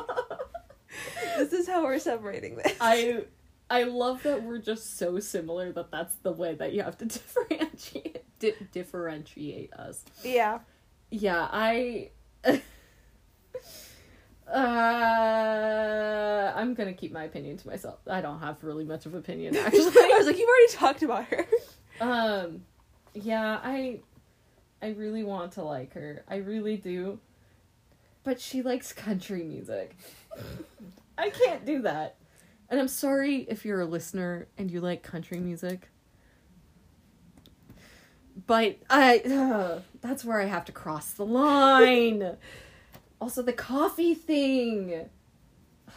[1.37, 2.75] this is how we're separating this.
[2.81, 3.25] I
[3.69, 7.05] I love that we're just so similar that that's the way that you have to
[7.15, 10.03] differentiate di- differentiate us.
[10.23, 10.59] yeah.
[11.11, 12.09] Yeah, I
[14.47, 17.99] uh I'm going to keep my opinion to myself.
[18.07, 19.79] I don't have really much of opinion actually.
[19.95, 21.45] I was like, you've already talked about her.
[22.01, 22.63] um
[23.13, 23.99] yeah, I
[24.82, 26.23] I really want to like her.
[26.28, 27.19] I really do.
[28.23, 29.95] But she likes country music.
[31.17, 32.15] I can't do that.
[32.69, 35.89] And I'm sorry if you're a listener and you like country music.
[38.47, 42.38] But I uh, that's where I have to cross the line.
[43.21, 45.10] also the coffee thing.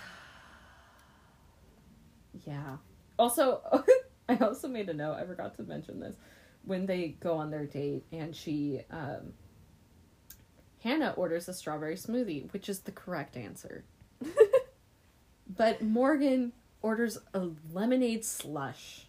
[2.45, 2.77] yeah.
[3.19, 3.61] Also
[4.29, 6.17] I also made a note, I forgot to mention this.
[6.67, 9.33] When they go on their date and she um
[10.83, 13.85] Hannah orders a strawberry smoothie, which is the correct answer.
[15.49, 16.53] But Morgan
[16.83, 19.07] orders a lemonade slush.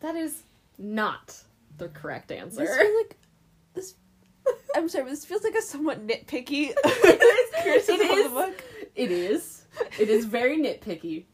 [0.00, 0.42] That is
[0.76, 1.42] not
[1.78, 2.64] the correct answer.
[2.64, 3.16] This feels like
[3.74, 3.94] this.
[4.76, 6.78] I'm sorry, but this feels like a somewhat nitpicky It
[7.66, 7.86] is.
[7.86, 8.64] the book.
[8.94, 9.64] It is.
[9.98, 11.24] It is very nitpicky.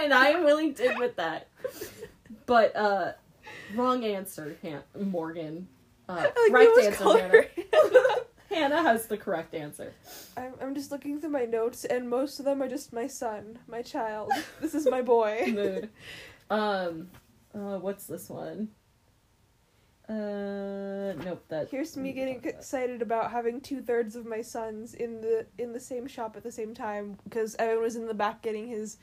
[0.00, 1.48] and I am willing to admit that.
[2.46, 3.12] But uh
[3.74, 5.68] wrong answer, Han- Morgan.
[6.08, 7.44] Uh, like correct answer, Hannah.
[8.48, 8.82] Hannah.
[8.82, 9.92] Has the correct answer.
[10.36, 13.58] I'm, I'm just looking through my notes, and most of them are just my son,
[13.68, 14.32] my child.
[14.60, 15.44] This is my boy.
[15.52, 15.90] Mood.
[16.50, 17.10] Um,
[17.54, 18.68] uh, what's this one?
[20.08, 21.44] Uh, nope.
[21.48, 21.68] That.
[21.70, 25.80] Here's me getting excited about having two thirds of my sons in the in the
[25.80, 28.96] same shop at the same time because Evan was in the back getting his,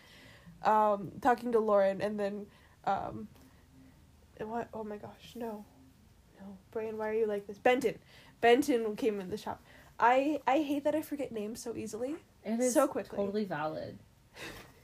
[0.63, 2.47] um, talking to Lauren, and then,
[2.85, 3.27] um,
[4.39, 4.69] what?
[4.73, 5.65] Oh my gosh, no,
[6.39, 7.57] no, Brian, why are you like this?
[7.57, 7.97] Benton,
[8.41, 9.61] Benton came in the shop.
[9.99, 12.15] I I hate that I forget names so easily.
[12.43, 13.17] It is so quickly.
[13.17, 13.97] Totally valid.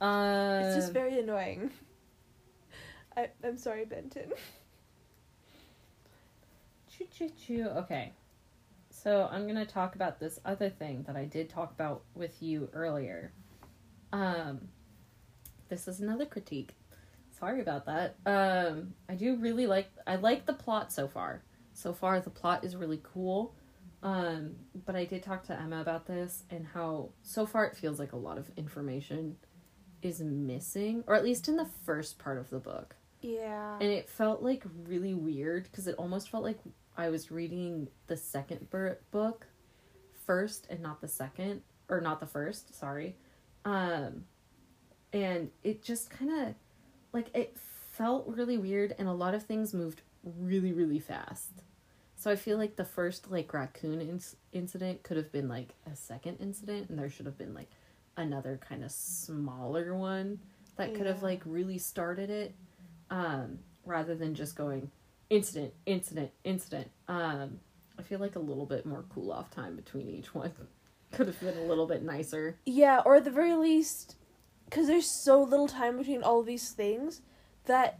[0.00, 1.70] Um, It's just very annoying.
[3.16, 4.32] I I'm sorry, Benton.
[6.90, 7.66] Choo choo choo.
[7.76, 8.12] Okay.
[8.90, 12.68] So I'm gonna talk about this other thing that I did talk about with you
[12.72, 13.32] earlier.
[14.12, 14.68] Um
[15.68, 16.74] this is another critique.
[17.42, 18.14] Sorry about that.
[18.24, 21.42] Um I do really like I like the plot so far.
[21.72, 23.56] So far the plot is really cool.
[24.00, 24.54] Um
[24.86, 28.12] but I did talk to Emma about this and how so far it feels like
[28.12, 29.36] a lot of information
[30.02, 33.74] is missing or at least in the first part of the book Yeah.
[33.80, 36.58] and it felt like really weird because it almost felt like
[36.96, 38.68] I was reading the second
[39.10, 39.46] book
[40.26, 43.16] first and not the second or not the first, sorry.
[43.64, 44.26] Um
[45.12, 46.54] and it just kind of
[47.12, 51.62] like it felt really weird and a lot of things moved really really fast.
[52.16, 55.96] So I feel like the first like raccoon inc- incident could have been like a
[55.96, 57.68] second incident and there should have been like
[58.16, 60.38] another kind of smaller one
[60.76, 62.54] that could have like really started it
[63.10, 64.90] um rather than just going
[65.30, 66.90] incident incident incident.
[67.08, 67.58] Um
[67.98, 70.52] i feel like a little bit more cool off time between each one
[71.12, 72.56] could have been a little bit nicer.
[72.64, 74.16] Yeah, or at the very least,
[74.72, 77.20] because there's so little time between all these things
[77.66, 77.98] that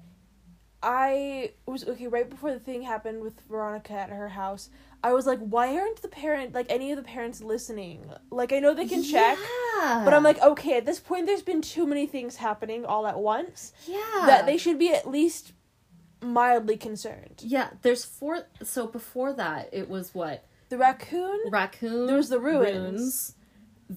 [0.82, 4.70] I was okay right before the thing happened with Veronica at her house.
[5.04, 8.10] I was like, why aren't the parent like any of the parents listening?
[8.30, 9.36] Like I know they can check,
[9.76, 10.00] yeah.
[10.04, 13.18] but I'm like, okay, at this point, there's been too many things happening all at
[13.18, 15.52] once yeah that they should be at least
[16.22, 17.40] mildly concerned.
[17.44, 22.38] yeah there's four so before that it was what The raccoon, raccoon There was the
[22.40, 22.72] ruins.
[22.72, 23.34] ruins,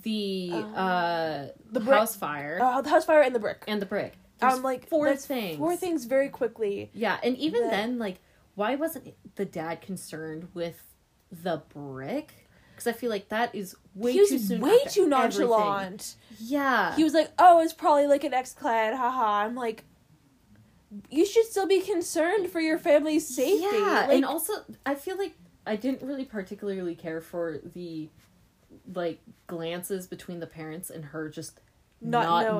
[0.04, 3.64] the Uh, uh the brick- house fire uh, the house fire, and the brick.
[3.68, 6.90] and the brick There's I'm like four things Four things very quickly.
[6.94, 8.20] Yeah, and even that- then, like,
[8.56, 10.82] why wasn't the dad concerned with
[11.32, 12.34] the brick?
[12.72, 14.60] Because I feel like that is way he was too soon.
[14.62, 15.10] way too everything.
[15.10, 16.16] nonchalant.
[16.40, 19.86] Yeah, He was like, "Oh, it's probably like an ex-clad, haha." I'm like,
[21.10, 23.64] you should still be concerned for your family's safety.
[23.64, 24.54] Yeah, Like, and also
[24.86, 28.10] I feel like I didn't really particularly care for the
[28.94, 31.60] like glances between the parents and her just
[32.02, 32.60] Not not,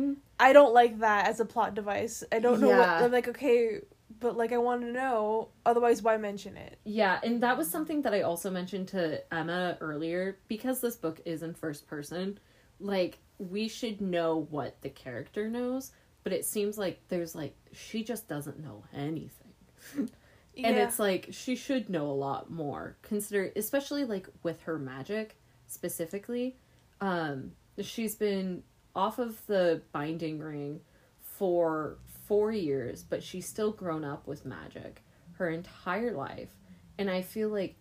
[0.00, 0.16] knowing.
[0.40, 2.24] I don't like that as a plot device.
[2.32, 3.04] I don't know what Yeah.
[3.04, 3.28] I'm like.
[3.28, 3.80] Okay,
[4.20, 5.48] but like I want to know.
[5.66, 6.78] Otherwise, why mention it?
[6.84, 11.20] Yeah, and that was something that I also mentioned to Emma earlier because this book
[11.24, 12.38] is in first person.
[12.80, 15.92] Like, we should know what the character knows,
[16.24, 19.52] but it seems like there's like she just doesn't know anything.
[20.54, 20.84] And Yeah.
[20.86, 22.98] it's like she should know a lot more.
[23.00, 25.38] Consider especially like with her magic
[25.72, 26.56] specifically.
[27.00, 28.62] Um she's been
[28.94, 30.80] off of the binding ring
[31.20, 35.02] for 4 years, but she's still grown up with magic
[35.34, 36.50] her entire life.
[36.98, 37.76] And I feel like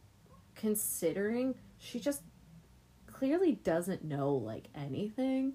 [0.55, 2.21] considering she just
[3.07, 5.53] clearly doesn't know like anything,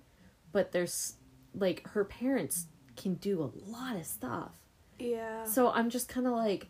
[0.53, 1.14] but there's
[1.55, 4.53] like her parents can do a lot of stuff.
[4.99, 5.44] yeah.
[5.44, 6.68] So I'm just kind of like,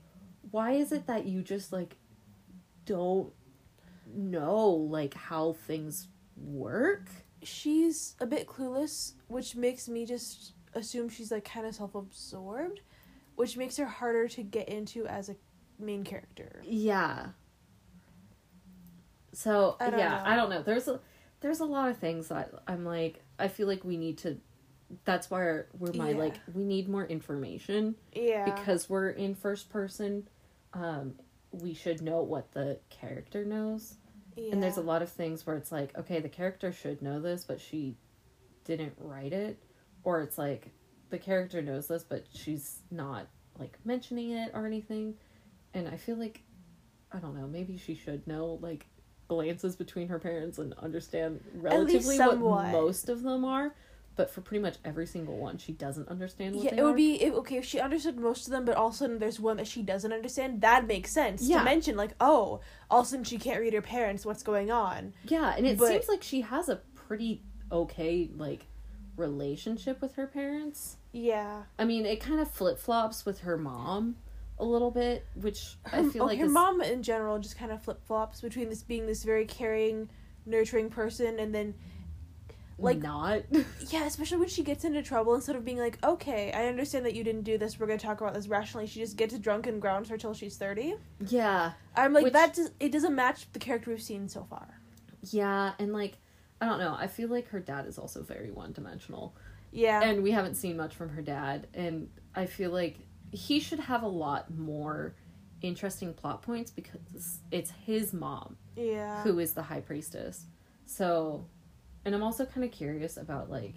[0.50, 1.96] why is it that you just like
[2.84, 3.32] don't
[4.14, 7.08] know like how things work?
[7.42, 12.80] she's a bit clueless, which makes me just assume she's like kind of self-absorbed,
[13.36, 15.36] which makes her harder to get into as a
[15.78, 16.60] main character.
[16.64, 17.28] Yeah.
[19.32, 20.22] So I yeah, know.
[20.24, 20.62] I don't know.
[20.62, 21.00] There's a
[21.40, 24.38] there's a lot of things that I'm like I feel like we need to.
[25.04, 26.16] That's why we're my Yeah.
[26.16, 28.44] like we need more information Yeah.
[28.44, 30.28] because we're in first person.
[30.72, 31.14] Um,
[31.60, 33.94] we should know what the character knows.
[34.36, 37.44] And there's a lot of things where it's like, okay, the character should know this,
[37.44, 37.96] but she
[38.64, 39.62] didn't write it.
[40.04, 40.72] Or it's like,
[41.08, 45.14] the character knows this, but she's not, like, mentioning it or anything.
[45.72, 46.42] And I feel like,
[47.12, 48.86] I don't know, maybe she should know, like,
[49.28, 53.74] glances between her parents and understand relatively what most of them are.
[54.16, 56.96] But for pretty much every single one, she doesn't understand what Yeah, it would are.
[56.96, 59.38] be if, okay if she understood most of them, but all of a sudden there's
[59.38, 60.62] one that she doesn't understand.
[60.62, 61.58] That makes sense Yeah.
[61.58, 61.96] to mention.
[61.96, 64.24] Like, oh, all of a sudden she can't read her parents.
[64.24, 65.12] What's going on?
[65.24, 68.66] Yeah, and it But- seems like she has a pretty okay, like,
[69.16, 70.96] relationship with her parents.
[71.12, 74.16] Yeah, I mean, it kind of flip flops with her mom,
[74.58, 77.58] a little bit, which I um, feel oh, like her is, mom in general just
[77.58, 80.08] kind of flip flops between this being this very caring,
[80.46, 81.74] nurturing person, and then
[82.78, 83.42] like- not.
[83.90, 87.14] yeah, especially when she gets into trouble, instead of being like, okay, I understand that
[87.14, 88.86] you didn't do this, we're gonna talk about this rationally.
[88.86, 90.94] She just gets drunk and grounds her till she's thirty.
[91.26, 92.54] yeah, I'm like Which- that.
[92.54, 94.80] Does, it doesn't match the character we've seen so far.
[95.22, 96.18] yeah, and like
[96.60, 96.96] I don't know.
[96.98, 99.34] I feel like her dad is also very one dimensional.
[99.72, 102.96] Yeah, and we haven't seen much from her dad and i feel like
[103.32, 105.14] he should have a lot more
[105.60, 109.22] interesting plot points because it's his mom yeah.
[109.22, 110.44] who is the high priestess
[110.86, 111.44] so
[112.06, 113.74] and i'm also kind of curious about like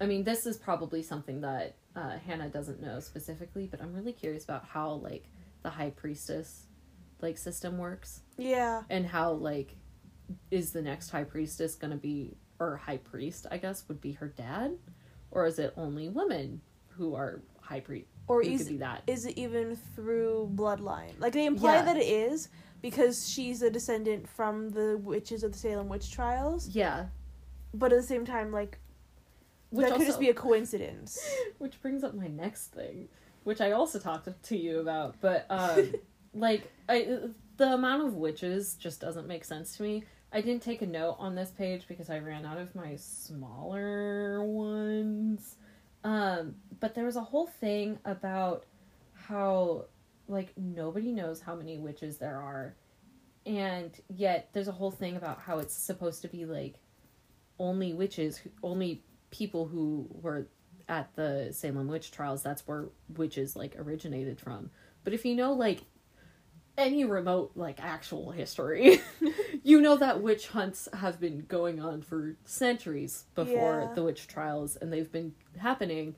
[0.00, 4.12] i mean this is probably something that uh, hannah doesn't know specifically but i'm really
[4.12, 5.26] curious about how like
[5.62, 6.66] the high priestess
[7.20, 8.20] like system works.
[8.36, 9.74] Yeah, and how like
[10.50, 14.28] is the next high priestess gonna be or high priest i guess would be her
[14.28, 14.76] dad?
[15.30, 18.08] Or is it only women who are high priest?
[18.28, 19.02] Or is that?
[19.06, 21.18] is it even through bloodline?
[21.18, 21.82] Like they imply Yeah.
[21.82, 22.48] that it is
[22.90, 27.06] because she's a descendant from the witches of the Salem witch trials, yeah.
[27.74, 28.78] But at the same time, like
[29.70, 31.18] which that could just be a coincidence.
[31.58, 33.08] which brings up my next thing
[33.46, 35.92] which i also talked to you about but um
[36.34, 37.18] like i
[37.56, 40.04] the amount of witches just doesn't make sense to me.
[40.32, 44.44] I didn't take a note on this page because i ran out of my smaller
[44.44, 45.56] ones.
[46.04, 48.64] Um but there was a whole thing about
[49.14, 49.86] how
[50.28, 52.74] like nobody knows how many witches there are.
[53.44, 56.74] And yet there's a whole thing about how it's supposed to be like
[57.58, 60.48] only witches only people who were
[60.88, 62.86] at the Salem witch trials that's where
[63.16, 64.70] witches like originated from.
[65.04, 65.82] But if you know like
[66.78, 69.00] any remote like actual history
[69.62, 73.94] you know that witch hunts have been going on for centuries before Yeah.
[73.94, 76.16] the witch trials and they've been happening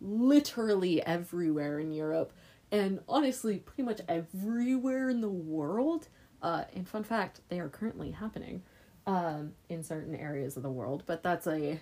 [0.00, 2.32] literally everywhere in Europe
[2.72, 6.08] and honestly pretty much everywhere in the world
[6.42, 8.62] uh and fun fact they are currently happening
[9.06, 11.78] um in certain areas of the world but that's a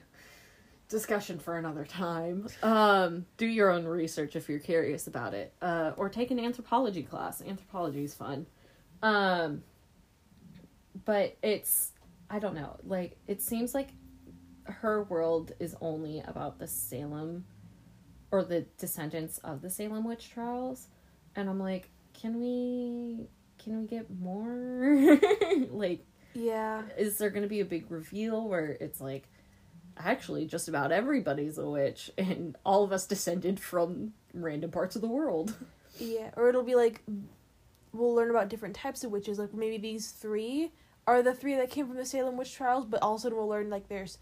[0.89, 2.49] discussion for another time.
[2.63, 7.03] Um do your own research if you're curious about it uh or take an anthropology
[7.03, 7.43] class.
[7.43, 8.47] Anthropology is fun.
[9.03, 9.63] Um
[11.05, 11.93] but it's
[12.31, 13.91] i don't know like it seems like
[14.65, 17.45] her world is only about the salem
[18.31, 20.89] or the descendants of the salem witch trials.
[21.37, 25.19] And i'm like can we can we get more?
[25.71, 29.29] Like Yeah, is there going to be a big reveal where it's like
[29.97, 35.03] actually just about everybody's a witch and all of us descended from random parts of
[35.03, 35.55] the world?
[35.99, 37.03] Yeah, or it'll be like
[37.93, 39.39] we'll learn about different types of witches.
[39.39, 40.73] Like maybe these three
[41.07, 43.89] are the three that came from the Salem witch trials, but also we'll learn like
[43.89, 44.19] there's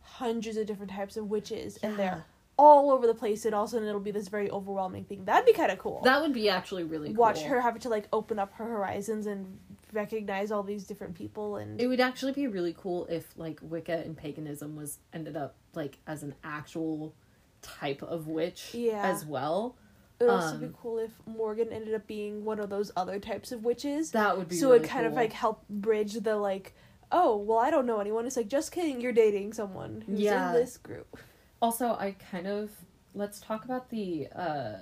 [0.00, 2.24] hundreds of different types of witches, and they're
[2.58, 3.44] all over the place.
[3.44, 5.24] And also, it'll be this very overwhelming thing.
[5.24, 6.00] That'd be kind of cool.
[6.04, 7.16] that would be actually really cool.
[7.16, 9.58] watch her having to like open up her horizons and
[9.92, 13.94] recognize all these different people and it would actually be really cool if like wicca
[14.04, 17.14] and paganism was ended up like as an actual
[17.62, 19.00] type of witch Yeah.
[19.08, 19.76] as well
[20.20, 23.18] it would also be um, cool if Morgan ended up being one of those other
[23.18, 24.10] types of witches.
[24.10, 26.74] that would be so really it kind of like help bridge the like,
[27.12, 28.26] oh well, I don't know anyone.
[28.26, 30.48] It's like just kidding, you're dating someone who's Yeah.
[30.50, 31.16] in this group.
[31.60, 32.70] Also, I kind of
[33.14, 34.76] let's talk about the uh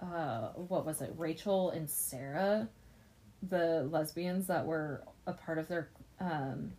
[0.00, 1.12] uh what was it?
[1.16, 2.68] Rachel and Sarah,
[3.48, 6.72] the lesbians that were a part of their um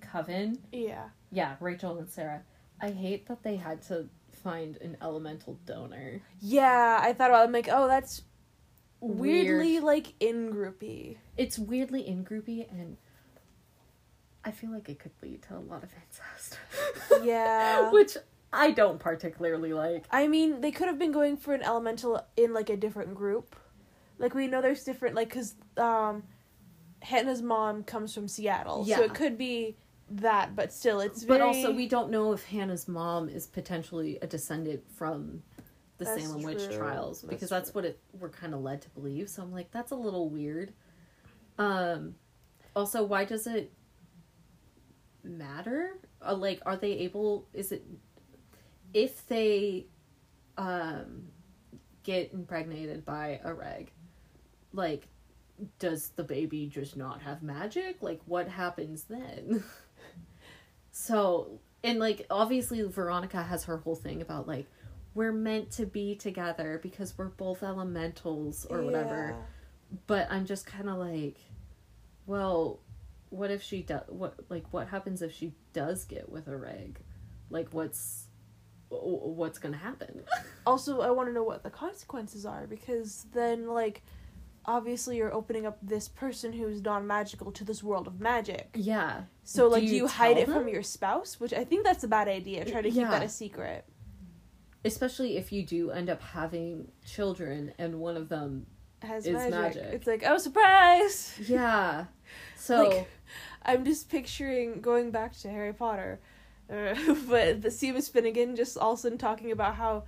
[0.00, 0.58] coven.
[0.72, 2.42] Yeah, Yeah, Rachel and Sarah.
[2.80, 4.08] I hate that they had to
[4.42, 6.20] find an elemental donor.
[6.40, 6.98] yeah.
[7.02, 7.42] I thought about.
[7.42, 7.46] It.
[7.46, 8.22] I'm like, oh, that's
[9.00, 9.84] weirdly Weird.
[9.84, 11.16] like in groupy.
[11.36, 12.96] It's weirdly in groupy and
[14.44, 16.58] I feel like it could lead to a lot of incest.
[17.22, 17.90] Yeah.
[17.92, 18.16] Which
[18.54, 20.04] I don't particularly like.
[20.10, 23.56] I mean, they could have been going for an elemental in like a different group.
[24.18, 26.22] Like we know there's different like cuz um
[27.02, 28.84] Hannah's mom comes from Seattle.
[28.86, 28.96] Yeah.
[28.96, 29.76] So it could be
[30.10, 34.26] that, but still it's But also, we don't know if Hannah's mom is potentially a
[34.26, 35.42] descendant from
[35.98, 36.76] the That's Salem witch true.
[36.76, 39.28] trials That's because that's what it we're kind of led to believe.
[39.28, 40.72] So I'm like, that's a little weird.
[41.58, 42.16] Um,
[42.74, 43.72] also, why does it
[45.22, 45.98] matter?
[46.20, 47.46] Uh, like, are they able?
[47.52, 47.84] Is it
[48.94, 49.86] if they
[50.56, 51.26] um
[52.04, 53.90] get impregnated by a reg?
[54.72, 55.08] Like,
[55.78, 57.96] does the baby just not have magic?
[58.00, 59.62] Like, what happens then?
[60.92, 64.66] so, and like, obviously, Veronica has her whole thing about like,
[65.14, 69.36] we're meant to be together because we're both elementals or whatever.
[70.06, 71.36] But I'm just kind of like,
[72.26, 72.80] well,
[73.30, 74.02] what if she does?
[74.08, 76.98] What like what happens if she does get with a reg?
[77.48, 78.23] Like, what's
[79.02, 80.22] what's gonna happen.
[80.66, 84.02] Also, I want to know what the consequences are because then, like,
[84.64, 88.70] obviously you're opening up this person who's non-magical to this world of magic.
[88.74, 89.24] yeah.
[89.42, 91.38] So, like, do you you hide it from your spouse?
[91.38, 92.64] Which I think that's a bad idea.
[92.64, 93.84] Try to keep that a secret.
[94.86, 98.66] Especially if you do end up having children and one of them
[99.02, 99.52] Has It's magic.
[99.52, 99.82] magic.
[99.92, 101.34] It's like, oh, surprise!
[101.46, 102.06] Yeah.
[102.56, 103.08] So Like-
[103.62, 106.20] I'm just picturing going back to Harry Potter,
[106.70, 106.94] uh,
[107.28, 110.04] but the Seamus Finnigan just all of a sudden talking about how,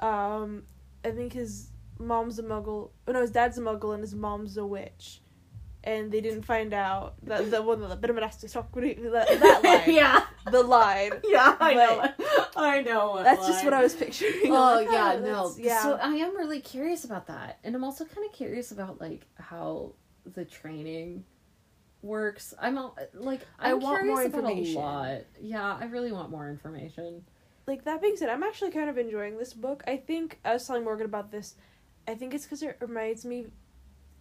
[0.00, 0.64] um,
[1.04, 2.90] I think his mom's a muggle.
[3.06, 5.20] Oh no, his dad's a muggle and his mom's a witch,
[5.84, 8.22] and they didn't find out that the one the bit of an
[9.12, 10.24] that, that line, yeah.
[10.50, 11.12] the line.
[11.24, 12.00] Yeah, I know.
[12.00, 13.10] But- I know.
[13.10, 14.32] What That's just what I was picturing.
[14.46, 15.54] Oh like, yeah, oh, no.
[15.58, 15.82] yeah.
[15.82, 19.26] So I am really curious about that, and I'm also kind of curious about like
[19.38, 19.92] how
[20.24, 21.24] the training
[22.06, 22.54] works.
[22.60, 22.78] I'm
[23.14, 24.74] like I I'm want more about a information.
[24.82, 25.18] lot.
[25.40, 27.24] Yeah, I really want more information.
[27.66, 29.82] like that being said, I'm actually kind of enjoying this book.
[29.86, 31.54] I think I was telling Morgan about this.
[32.08, 33.46] I think it's because it reminds me,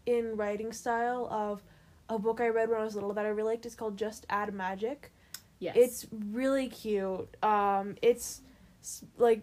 [0.05, 1.61] in writing style, of
[2.09, 3.65] a book I read when I was little that I really liked.
[3.65, 5.11] It's called Just Add Magic.
[5.59, 7.27] Yes, It's really cute.
[7.43, 8.41] Um, it's
[9.17, 9.41] like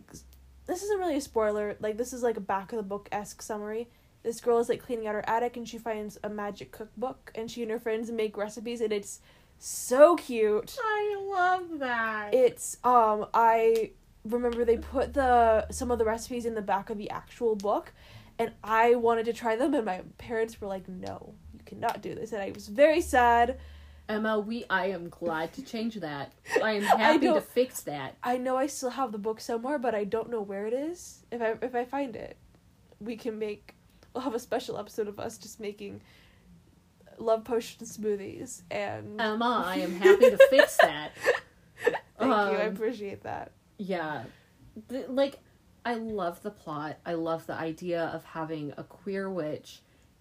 [0.67, 1.77] this isn't really a spoiler.
[1.81, 3.89] Like this is like a back of the book esque summary.
[4.23, 7.51] This girl is like cleaning out her attic and she finds a magic cookbook and
[7.51, 9.21] she and her friends make recipes and it's
[9.59, 10.77] so cute.
[10.83, 12.33] I love that.
[12.33, 13.91] It's um I
[14.25, 17.93] remember they put the some of the recipes in the back of the actual book
[18.39, 22.15] and I wanted to try them and my parents were like no you cannot do
[22.15, 23.59] this and I was very sad.
[24.09, 26.33] Emma, we I am glad to change that.
[26.63, 28.17] I am happy to fix that.
[28.23, 31.25] I know I still have the book somewhere but I don't know where it is.
[31.33, 32.37] If I if I find it
[33.01, 33.75] we can make
[34.15, 36.01] we'll have a special episode of us just making
[37.19, 41.13] love potion smoothies and Emma, I am happy to fix that.
[42.19, 42.33] Thank you.
[42.33, 43.53] I Um, appreciate that.
[43.79, 44.25] Yeah.
[44.89, 45.39] The, like,
[45.85, 46.99] I love the plot.
[47.05, 49.81] I love the idea of having a queer witch.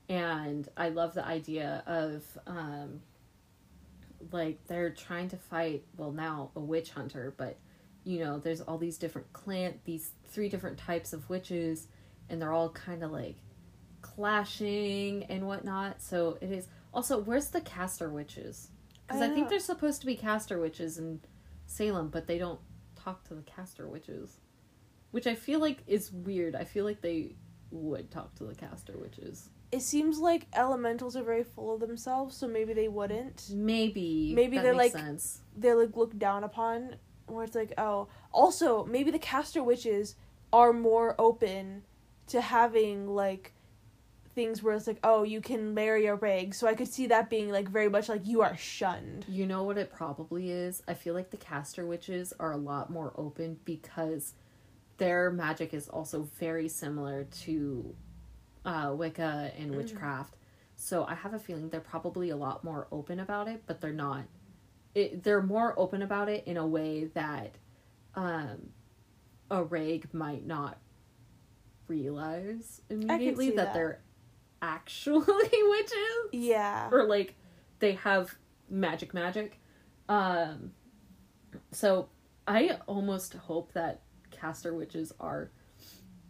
[0.10, 3.02] And I love the idea of, um,
[4.32, 7.58] like, they're trying to fight, well, now a witch hunter, but,
[8.04, 11.88] you know, there's all these different clan, these three different types of witches,
[12.30, 13.38] and they're all kind of like
[14.16, 16.02] clashing and whatnot.
[16.02, 16.68] So it is.
[16.94, 18.70] Also, where's the caster witches?
[19.08, 19.44] Because I I, think oh.
[19.44, 19.50] know.
[19.50, 21.22] there's supposed to be caster witches in
[21.66, 22.60] Salem, but they don't
[22.96, 24.40] talk to the caster witches.
[25.12, 26.56] Which I feel like is weird.
[26.56, 27.36] I feel like they
[27.72, 29.50] would talk to the caster witches.
[29.72, 33.50] It seems like elementals are very full of themselves, so maybe they wouldn't.
[33.54, 34.34] Maybe.
[34.36, 35.42] Maybe that they're, makes like- sense.
[35.56, 36.96] They're like looked down upon,
[37.28, 38.08] where it's like, oh.
[38.32, 40.16] Also, maybe the caster witches
[40.54, 41.84] are more open
[42.28, 43.54] to having like
[44.34, 46.54] things where it's like, oh, you can marry a reg.
[46.54, 49.26] So I could see that being like very much like you are shunned.
[49.28, 50.82] You know what it probably is?
[50.88, 54.34] I feel like the caster witches are a lot more open because
[54.98, 57.96] their magic is also very similar to
[58.64, 59.78] uh, Wicca and Mhm.
[59.78, 60.36] witchcraft.
[60.76, 63.92] So I have a feeling they're probably a lot more open about it, but they're
[63.94, 64.24] not.
[64.94, 67.56] It, they're more open about it in a way that
[68.14, 68.70] um,
[69.50, 70.78] a reg might not
[71.88, 73.74] realize immediately that, that.
[73.74, 74.00] they're
[74.62, 75.26] actually
[75.70, 76.90] witches Yeah.
[76.92, 77.36] or like
[77.80, 78.36] they have
[78.70, 79.60] magic magic
[80.08, 80.72] um
[81.72, 82.10] so
[82.48, 85.52] i almost hope that caster witches are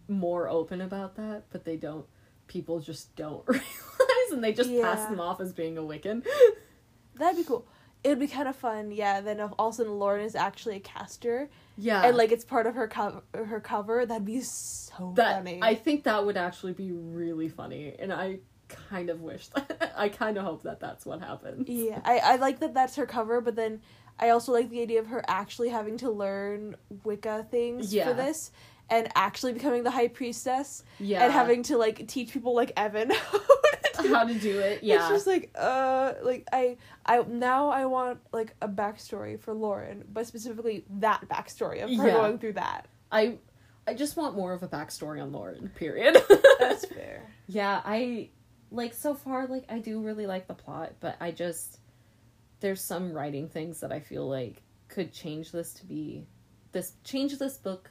[0.08, 2.06] more open about that but they don't
[2.48, 6.26] people just don't realize and they just pass them off as being a wiccan
[7.16, 7.68] That'd be cool.
[8.04, 9.22] It would be kind of fun, yeah.
[9.22, 12.44] Then if all of a sudden Lauren is actually a caster, yeah and like it's
[12.46, 15.60] part of her cover, her cover, that'd be so that funny.
[15.62, 18.38] i think that would actually be really funny and i
[18.68, 22.36] kind of wish that i kind of hope that that's what happens Yeah, I, I
[22.36, 23.82] like that that's her cover, but then
[24.20, 28.08] I also like the idea of her actually having to learn Wicca things Yeah.
[28.08, 28.52] for this
[28.92, 33.12] and actually becoming the high priestess yeah and having to like teach people like Evan
[34.12, 38.20] how to do it yeah It's just like uh like I I now I want
[38.34, 42.14] like a backstory for Lauren, but specifically that backstory of her Yeah.
[42.14, 42.88] going through that.
[43.12, 43.38] I
[43.88, 45.70] I just want more of a backstory on Lauren.
[45.70, 46.18] Period.
[46.60, 47.24] That's fair.
[47.48, 48.30] yeah, I
[48.72, 51.80] like so far like I do really like the plot, but I just
[52.60, 56.26] there's some writing things that I feel like could change this to be
[56.72, 57.90] this change this book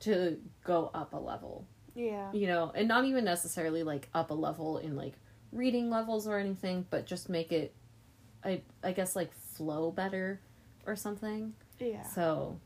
[0.00, 1.66] to go up a level.
[1.94, 2.30] Yeah.
[2.32, 5.14] You know, and not even necessarily like up a level in like
[5.52, 7.74] reading levels or anything, but just make it
[8.44, 10.40] I I guess like flow better
[10.86, 11.54] or something.
[11.78, 12.02] Yeah.
[12.02, 12.58] So,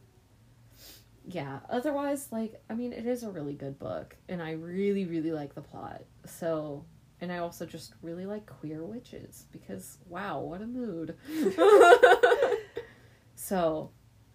[1.27, 1.61] yeah.
[1.69, 5.55] Otherwise, like, I mean, it is a really good book, and I really, really like
[5.55, 6.03] the plot.
[6.25, 6.85] So,
[7.21, 11.17] and I also just really like queer witches because, wow, what a mood.
[13.35, 13.91] so,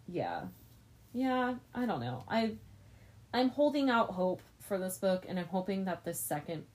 [0.07, 0.43] yeah,
[1.13, 2.23] yeah, I don't know.
[2.27, 2.55] I
[3.38, 6.65] I'm holding out hope for this book and I'm hoping that the second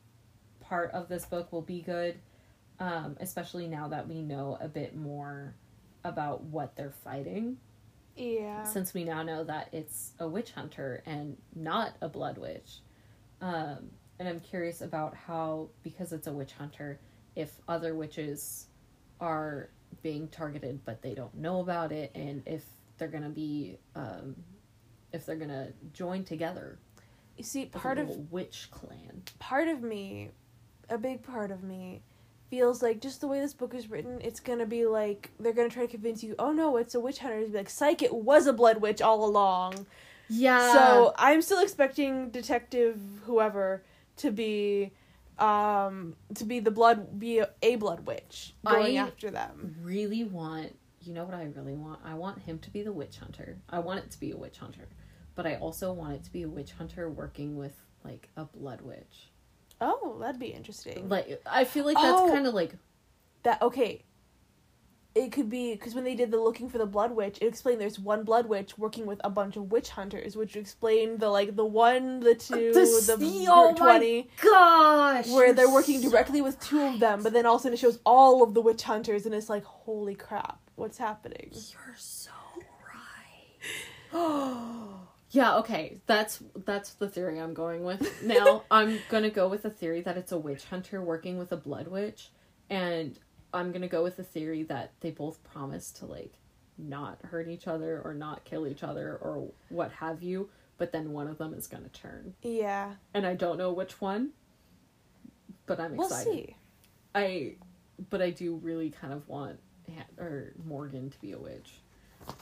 [0.60, 2.20] part of this book will be good.
[2.78, 5.54] Um, especially now that we know a bit more
[6.04, 7.58] about what they're fighting.
[8.16, 8.62] Yeah.
[8.62, 12.78] Since we now know that it's a witch hunter and not a blood witch.
[13.40, 17.00] Um, and I'm curious about how, because it's a witch hunter,
[17.34, 18.66] if other witches
[19.20, 19.68] are
[20.02, 22.64] being targeted but they don't know about it, and if
[22.98, 24.36] they're gonna be, um,
[25.12, 26.78] if they're gonna join together.
[27.36, 29.22] You see, part of witch clan.
[29.38, 30.30] part of me,
[30.88, 32.02] a big part of me,
[32.50, 35.70] feels like just the way this book is written, it's gonna be like they're gonna
[35.70, 37.38] try to convince you, oh no, it's a witch hunter.
[37.38, 39.86] It's be like, psych, it was a blood witch all along.
[40.28, 40.72] Yeah.
[40.72, 43.82] So I'm still expecting Detective whoever
[44.18, 44.92] to be,
[45.38, 49.76] um, to be the blood, be a, a blood witch going I- after them.
[49.82, 52.00] really want you know what I really want?
[52.04, 53.58] I want him to be the witch hunter.
[53.68, 54.88] I want it to be a witch hunter.
[55.34, 57.74] But I also want it to be a witch hunter working with
[58.04, 59.30] like a blood witch.
[59.80, 61.08] Oh, that'd be interesting.
[61.08, 62.28] Like I feel like that's Oh.
[62.32, 62.74] kind of like
[63.42, 64.04] that okay
[65.14, 67.80] it could be because when they did the looking for the blood witch it explained
[67.80, 71.54] there's one blood witch working with a bunch of witch hunters which explained the like
[71.56, 75.28] the one the uh, two the, the- oh my 20 gosh.
[75.28, 77.78] where they're working directly with two of them but then all of a sudden it
[77.80, 82.30] shows all of the witch hunters and it's like holy crap what's happening You're so
[84.12, 84.12] right.
[85.32, 85.98] yeah, okay.
[86.06, 88.22] That's that's the theory I'm going with.
[88.22, 91.50] Now, I'm going to go with the theory that it's a witch hunter working with
[91.52, 92.30] a blood witch
[92.70, 93.18] and
[93.52, 96.34] I'm going to go with the theory that they both promise to like
[96.78, 101.12] not hurt each other or not kill each other or what have you, but then
[101.12, 102.34] one of them is going to turn.
[102.42, 104.30] yeah And I don't know which one,
[105.66, 106.32] but I'm we'll excited.
[106.32, 106.56] see
[107.14, 107.56] I
[108.10, 109.58] but I do really kind of want
[109.94, 111.81] Ha- or Morgan to be a witch.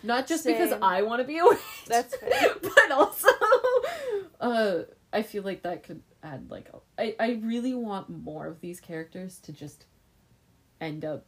[0.02, 1.58] Not just because I want to be a witch.
[1.86, 2.54] That's fair.
[2.62, 3.28] but also
[4.40, 4.78] uh
[5.12, 8.80] I feel like that could add like a, I I really want more of these
[8.80, 9.86] characters to just
[10.80, 11.26] end up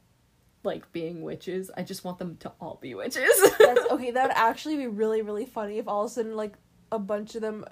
[0.64, 1.70] like being witches.
[1.76, 3.32] I just want them to all be witches.
[3.58, 6.54] That's, okay that would actually be really really funny if all of a sudden like
[6.90, 7.64] a bunch of them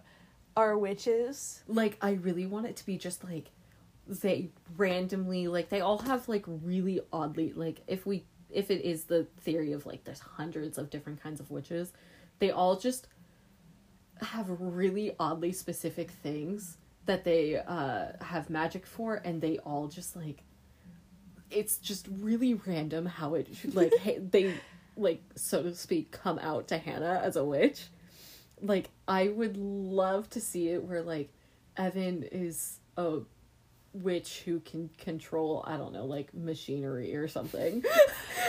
[0.56, 3.50] are witches like I really want it to be just like
[4.06, 9.04] they randomly like they all have like really oddly like if we if it is
[9.04, 11.92] the theory of like there's hundreds of different kinds of witches
[12.38, 13.06] they all just
[14.20, 16.76] have really oddly specific things
[17.06, 20.42] that they uh have magic for and they all just like
[21.50, 24.54] it's just really random how it should like ha- they
[24.96, 27.86] like so to speak come out to Hannah as a witch.
[28.60, 31.32] Like I would love to see it where like
[31.76, 33.20] Evan is a
[33.92, 37.84] witch who can control I don't know like machinery or something.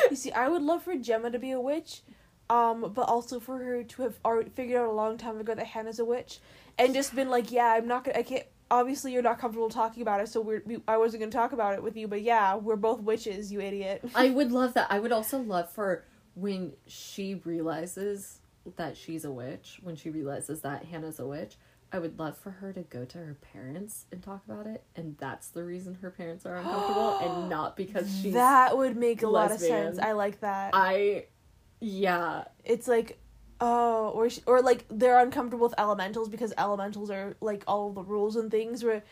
[0.10, 2.02] You see, I would love for Gemma to be a witch,
[2.50, 5.66] um, but also for her to have already figured out a long time ago that
[5.66, 6.40] Hannah's a witch,
[6.78, 8.44] and just been like, yeah, I'm not gonna, I can't.
[8.70, 11.76] Obviously, you're not comfortable talking about it, so we're, we, I wasn't gonna talk about
[11.76, 12.10] it with you.
[12.10, 14.04] But yeah, we're both witches, you idiot.
[14.16, 14.88] I would love that.
[14.90, 16.04] I would also love for
[16.36, 18.40] when she realizes
[18.76, 21.56] that she's a witch, when she realizes that Hannah's a witch,
[21.94, 25.18] I would love for her to go to her parents and talk about it, and
[25.18, 28.34] that's the reason her parents are uncomfortable, and not because she's.
[28.34, 30.00] that would make a lot of sense.
[30.00, 30.72] I like that.
[30.74, 31.26] I,
[31.82, 33.20] yeah, it's like,
[33.60, 38.04] oh, or sh- or like they're uncomfortable with elementals because elementals are like all the
[38.04, 38.84] rules and things.
[38.84, 39.04] Where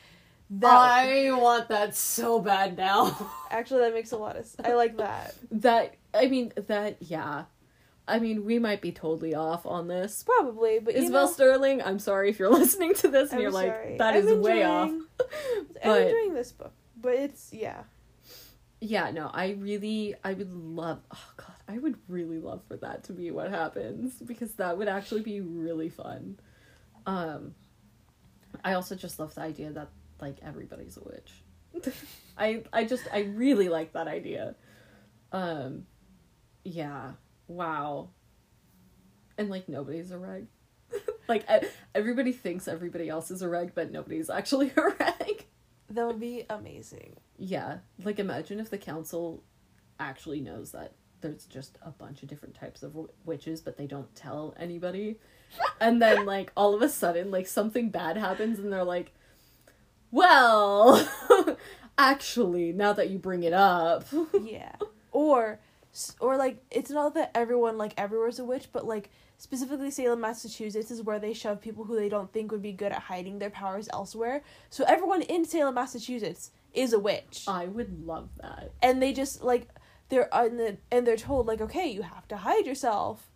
[0.51, 3.29] that I want that so bad now.
[3.51, 4.47] actually that makes a lot of.
[4.63, 5.35] I like that.
[5.51, 7.43] that I mean that yeah.
[8.09, 10.23] I mean, we might be totally off on this.
[10.23, 13.51] Probably, but Isabel know, Sterling, I'm sorry if you're listening to this and I'm you're
[13.51, 13.97] like, sorry.
[13.97, 14.89] that I'm is way off.
[14.89, 15.07] enjoying-
[15.83, 17.83] I'm enjoying this book, but it's yeah.
[18.81, 23.03] yeah, no, I really, I would love, oh god, I would really love for that
[23.05, 26.39] to be what happens because that would actually be really fun.
[27.05, 27.53] Um,
[28.63, 29.89] I also just love the idea that
[30.19, 31.93] like everybody's a witch.
[32.37, 34.55] I, I just, I really like that idea.
[35.31, 35.85] Um,
[36.63, 37.11] yeah,
[37.49, 38.09] wow.
[39.37, 40.47] And like nobody's a reg.
[41.27, 41.45] like
[41.93, 45.45] everybody thinks everybody else is a reg, but nobody's actually a reg.
[45.89, 47.17] That would be amazing.
[47.37, 49.43] Yeah, like imagine if the council
[49.99, 53.87] actually knows that there's just a bunch of different types of w- witches, but they
[53.87, 55.19] don't tell anybody.
[55.81, 59.13] And then, like, all of a sudden, like, something bad happens, and they're like,
[60.11, 61.07] well,
[61.97, 64.05] actually, now that you bring it up.
[64.43, 64.75] Yeah.
[65.11, 65.59] or
[66.19, 70.91] or like it's not that everyone like everywhere's a witch, but like specifically Salem, Massachusetts
[70.91, 73.49] is where they shove people who they don't think would be good at hiding their
[73.49, 74.43] powers elsewhere.
[74.69, 77.45] So everyone in Salem, Massachusetts is a witch.
[77.47, 78.71] I would love that.
[78.81, 79.67] and they just like
[80.09, 83.29] they're uh, and, the, and they're told like okay you have to hide yourself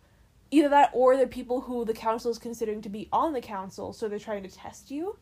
[0.50, 3.92] either that or they're people who the council is considering to be on the council,
[3.92, 5.16] so they're trying to test you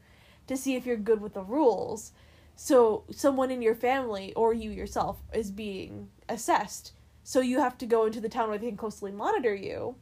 [0.47, 2.13] to see if you're good with the rules.
[2.55, 6.93] So someone in your family or you yourself is being assessed.
[7.25, 9.95] So you have to go into the town where they can closely monitor you.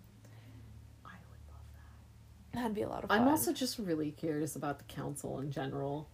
[1.04, 2.58] I would love that.
[2.58, 3.20] That'd be a lot of fun.
[3.20, 6.08] I'm also just really curious about the council in general.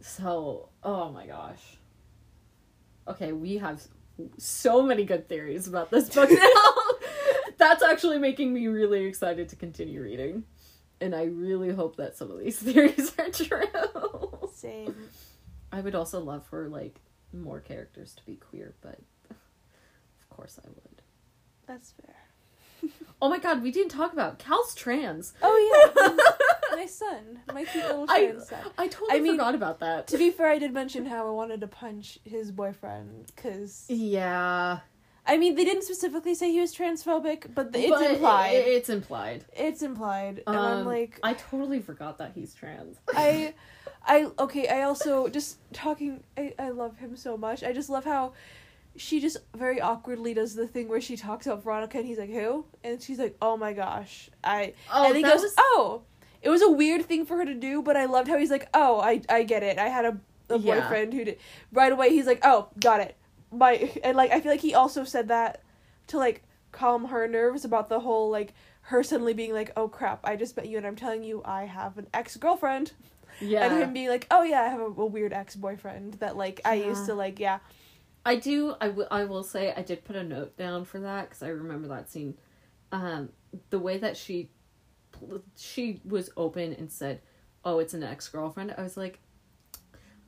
[0.00, 1.78] So, oh my gosh.
[3.08, 3.82] Okay, we have
[4.36, 6.48] so many good theories about this book now.
[7.56, 10.44] That's actually making me really excited to continue reading.
[11.00, 14.48] And I really hope that some of these theories are true.
[14.54, 14.94] same.
[15.72, 17.00] I would also love for like
[17.32, 18.98] more characters to be queer, but
[20.38, 21.02] course I would.
[21.66, 22.14] That's fair.
[23.20, 25.34] Oh my god, we didn't talk about Cal's trans.
[25.42, 28.60] Oh yeah, my son, my cute little I trans son.
[28.78, 30.06] I totally I mean, forgot about that.
[30.08, 34.78] To be fair, I did mention how I wanted to punch his boyfriend because yeah,
[35.26, 38.54] I mean they didn't specifically say he was transphobic, but the, it's but implied.
[38.54, 39.44] it- it's implied.
[39.52, 42.98] it's implied, and I'm Um, like, I totally forgot that he's trans.
[43.16, 43.54] I,
[44.06, 44.68] I okay.
[44.68, 46.22] I also just talking.
[46.36, 47.64] I I love him so much.
[47.64, 48.34] I just love how.
[48.98, 52.30] She just very awkwardly does the thing where she talks about Veronica and he's like,
[52.30, 52.64] Who?
[52.84, 54.28] And she's like, Oh my gosh.
[54.44, 56.02] I oh, and he goes, was "Oh,
[56.42, 58.68] it was a weird thing for her to do, but I loved how he's like,
[58.74, 59.78] oh, I I get it.
[59.78, 60.18] I had a,
[60.50, 60.80] a Yeah.
[60.80, 61.38] boyfriend who did
[61.72, 62.10] right away.
[62.10, 63.16] He's like, oh, got it.
[63.50, 65.62] My and like I feel like he also said that
[66.08, 70.20] to like calm her nerves about the whole like her suddenly being like, oh crap,
[70.24, 72.92] I just met you and I'm telling you I have an ex girlfriend,
[73.40, 73.64] yeah.
[73.66, 76.60] and him being like, oh yeah, I have a, a weird ex boyfriend that like
[76.64, 77.58] I used to like, yeah,
[78.28, 78.74] I do.
[78.80, 79.08] I will.
[79.10, 82.10] I will say I did put a note down for that because I remember that
[82.10, 82.34] scene.
[82.92, 83.30] Um,
[83.70, 84.50] the way that she,
[85.56, 87.20] she was open and said,
[87.64, 89.18] "Oh, it's an ex girlfriend." I was like,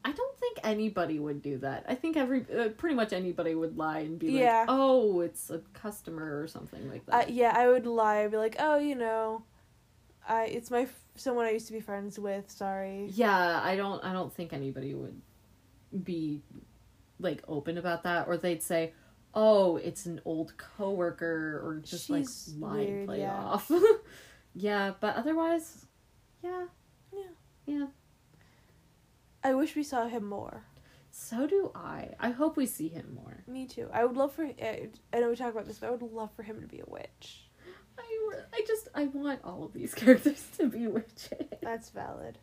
[0.04, 1.84] I don't think anybody would do that.
[1.88, 4.60] I think every uh, pretty much anybody would lie and be Yeah.
[4.60, 8.36] like, "Oh, it's a customer or something like that." yeah, I would lie, I'd be
[8.38, 9.42] like, oh, you know,
[10.28, 12.50] I it's my f- someone I used to be friends with.
[12.50, 13.10] Sorry.
[13.12, 14.02] yeah, I don't.
[14.02, 15.20] I don't think anybody would
[16.04, 16.40] be
[17.20, 18.92] like open about that, or they'd say.
[19.32, 23.36] Oh, it's an old coworker, or just She's like and weird, play yeah.
[23.36, 23.70] off.
[24.54, 25.86] yeah, but otherwise,
[26.42, 26.64] yeah,
[27.12, 27.22] Yeah.
[27.64, 27.86] yeah.
[29.44, 30.64] I wish we saw him more.
[31.12, 32.08] So do I.
[32.18, 33.44] I hope we see him more.
[33.46, 33.88] Me too.
[33.92, 34.44] I would love for.
[34.44, 36.80] I I know we talk about this, but I would love for him to be
[36.80, 37.48] a witch.
[37.96, 41.30] I, I just I want all of these characters to be witches.
[41.62, 42.38] That's valid.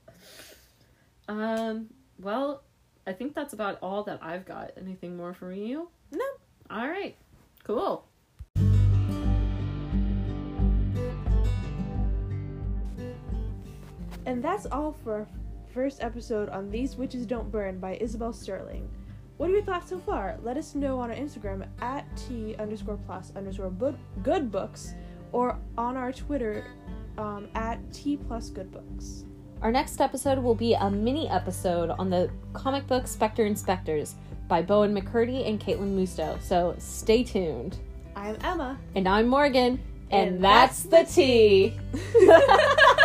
[1.28, 1.88] Um.
[2.20, 2.64] Well,
[3.08, 4.72] I think that's about all that I've got.
[4.76, 5.90] Anything more from you?
[6.12, 6.26] No.
[6.70, 7.16] All right.
[7.64, 8.06] Cool.
[14.26, 15.28] And that's all for our
[15.74, 18.90] first episode on These Witches Don't Burn by Isabel Sterling.
[19.38, 20.38] What are your thoughts so far?
[20.44, 23.72] Let us know on our Instagram at T underscore plus underscore
[24.22, 24.96] good books
[25.32, 26.66] or on our Twitter
[27.18, 29.24] um, at T plus good books.
[29.62, 34.14] Our next episode will be a mini episode on the comic book Spectre Inspectors
[34.48, 36.40] by Bowen McCurdy and Kaitlyn Musto.
[36.42, 37.78] So stay tuned.
[38.16, 38.78] I'm Emma.
[38.94, 39.80] And I'm Morgan,
[40.12, 41.74] and, And that's, that's the tea.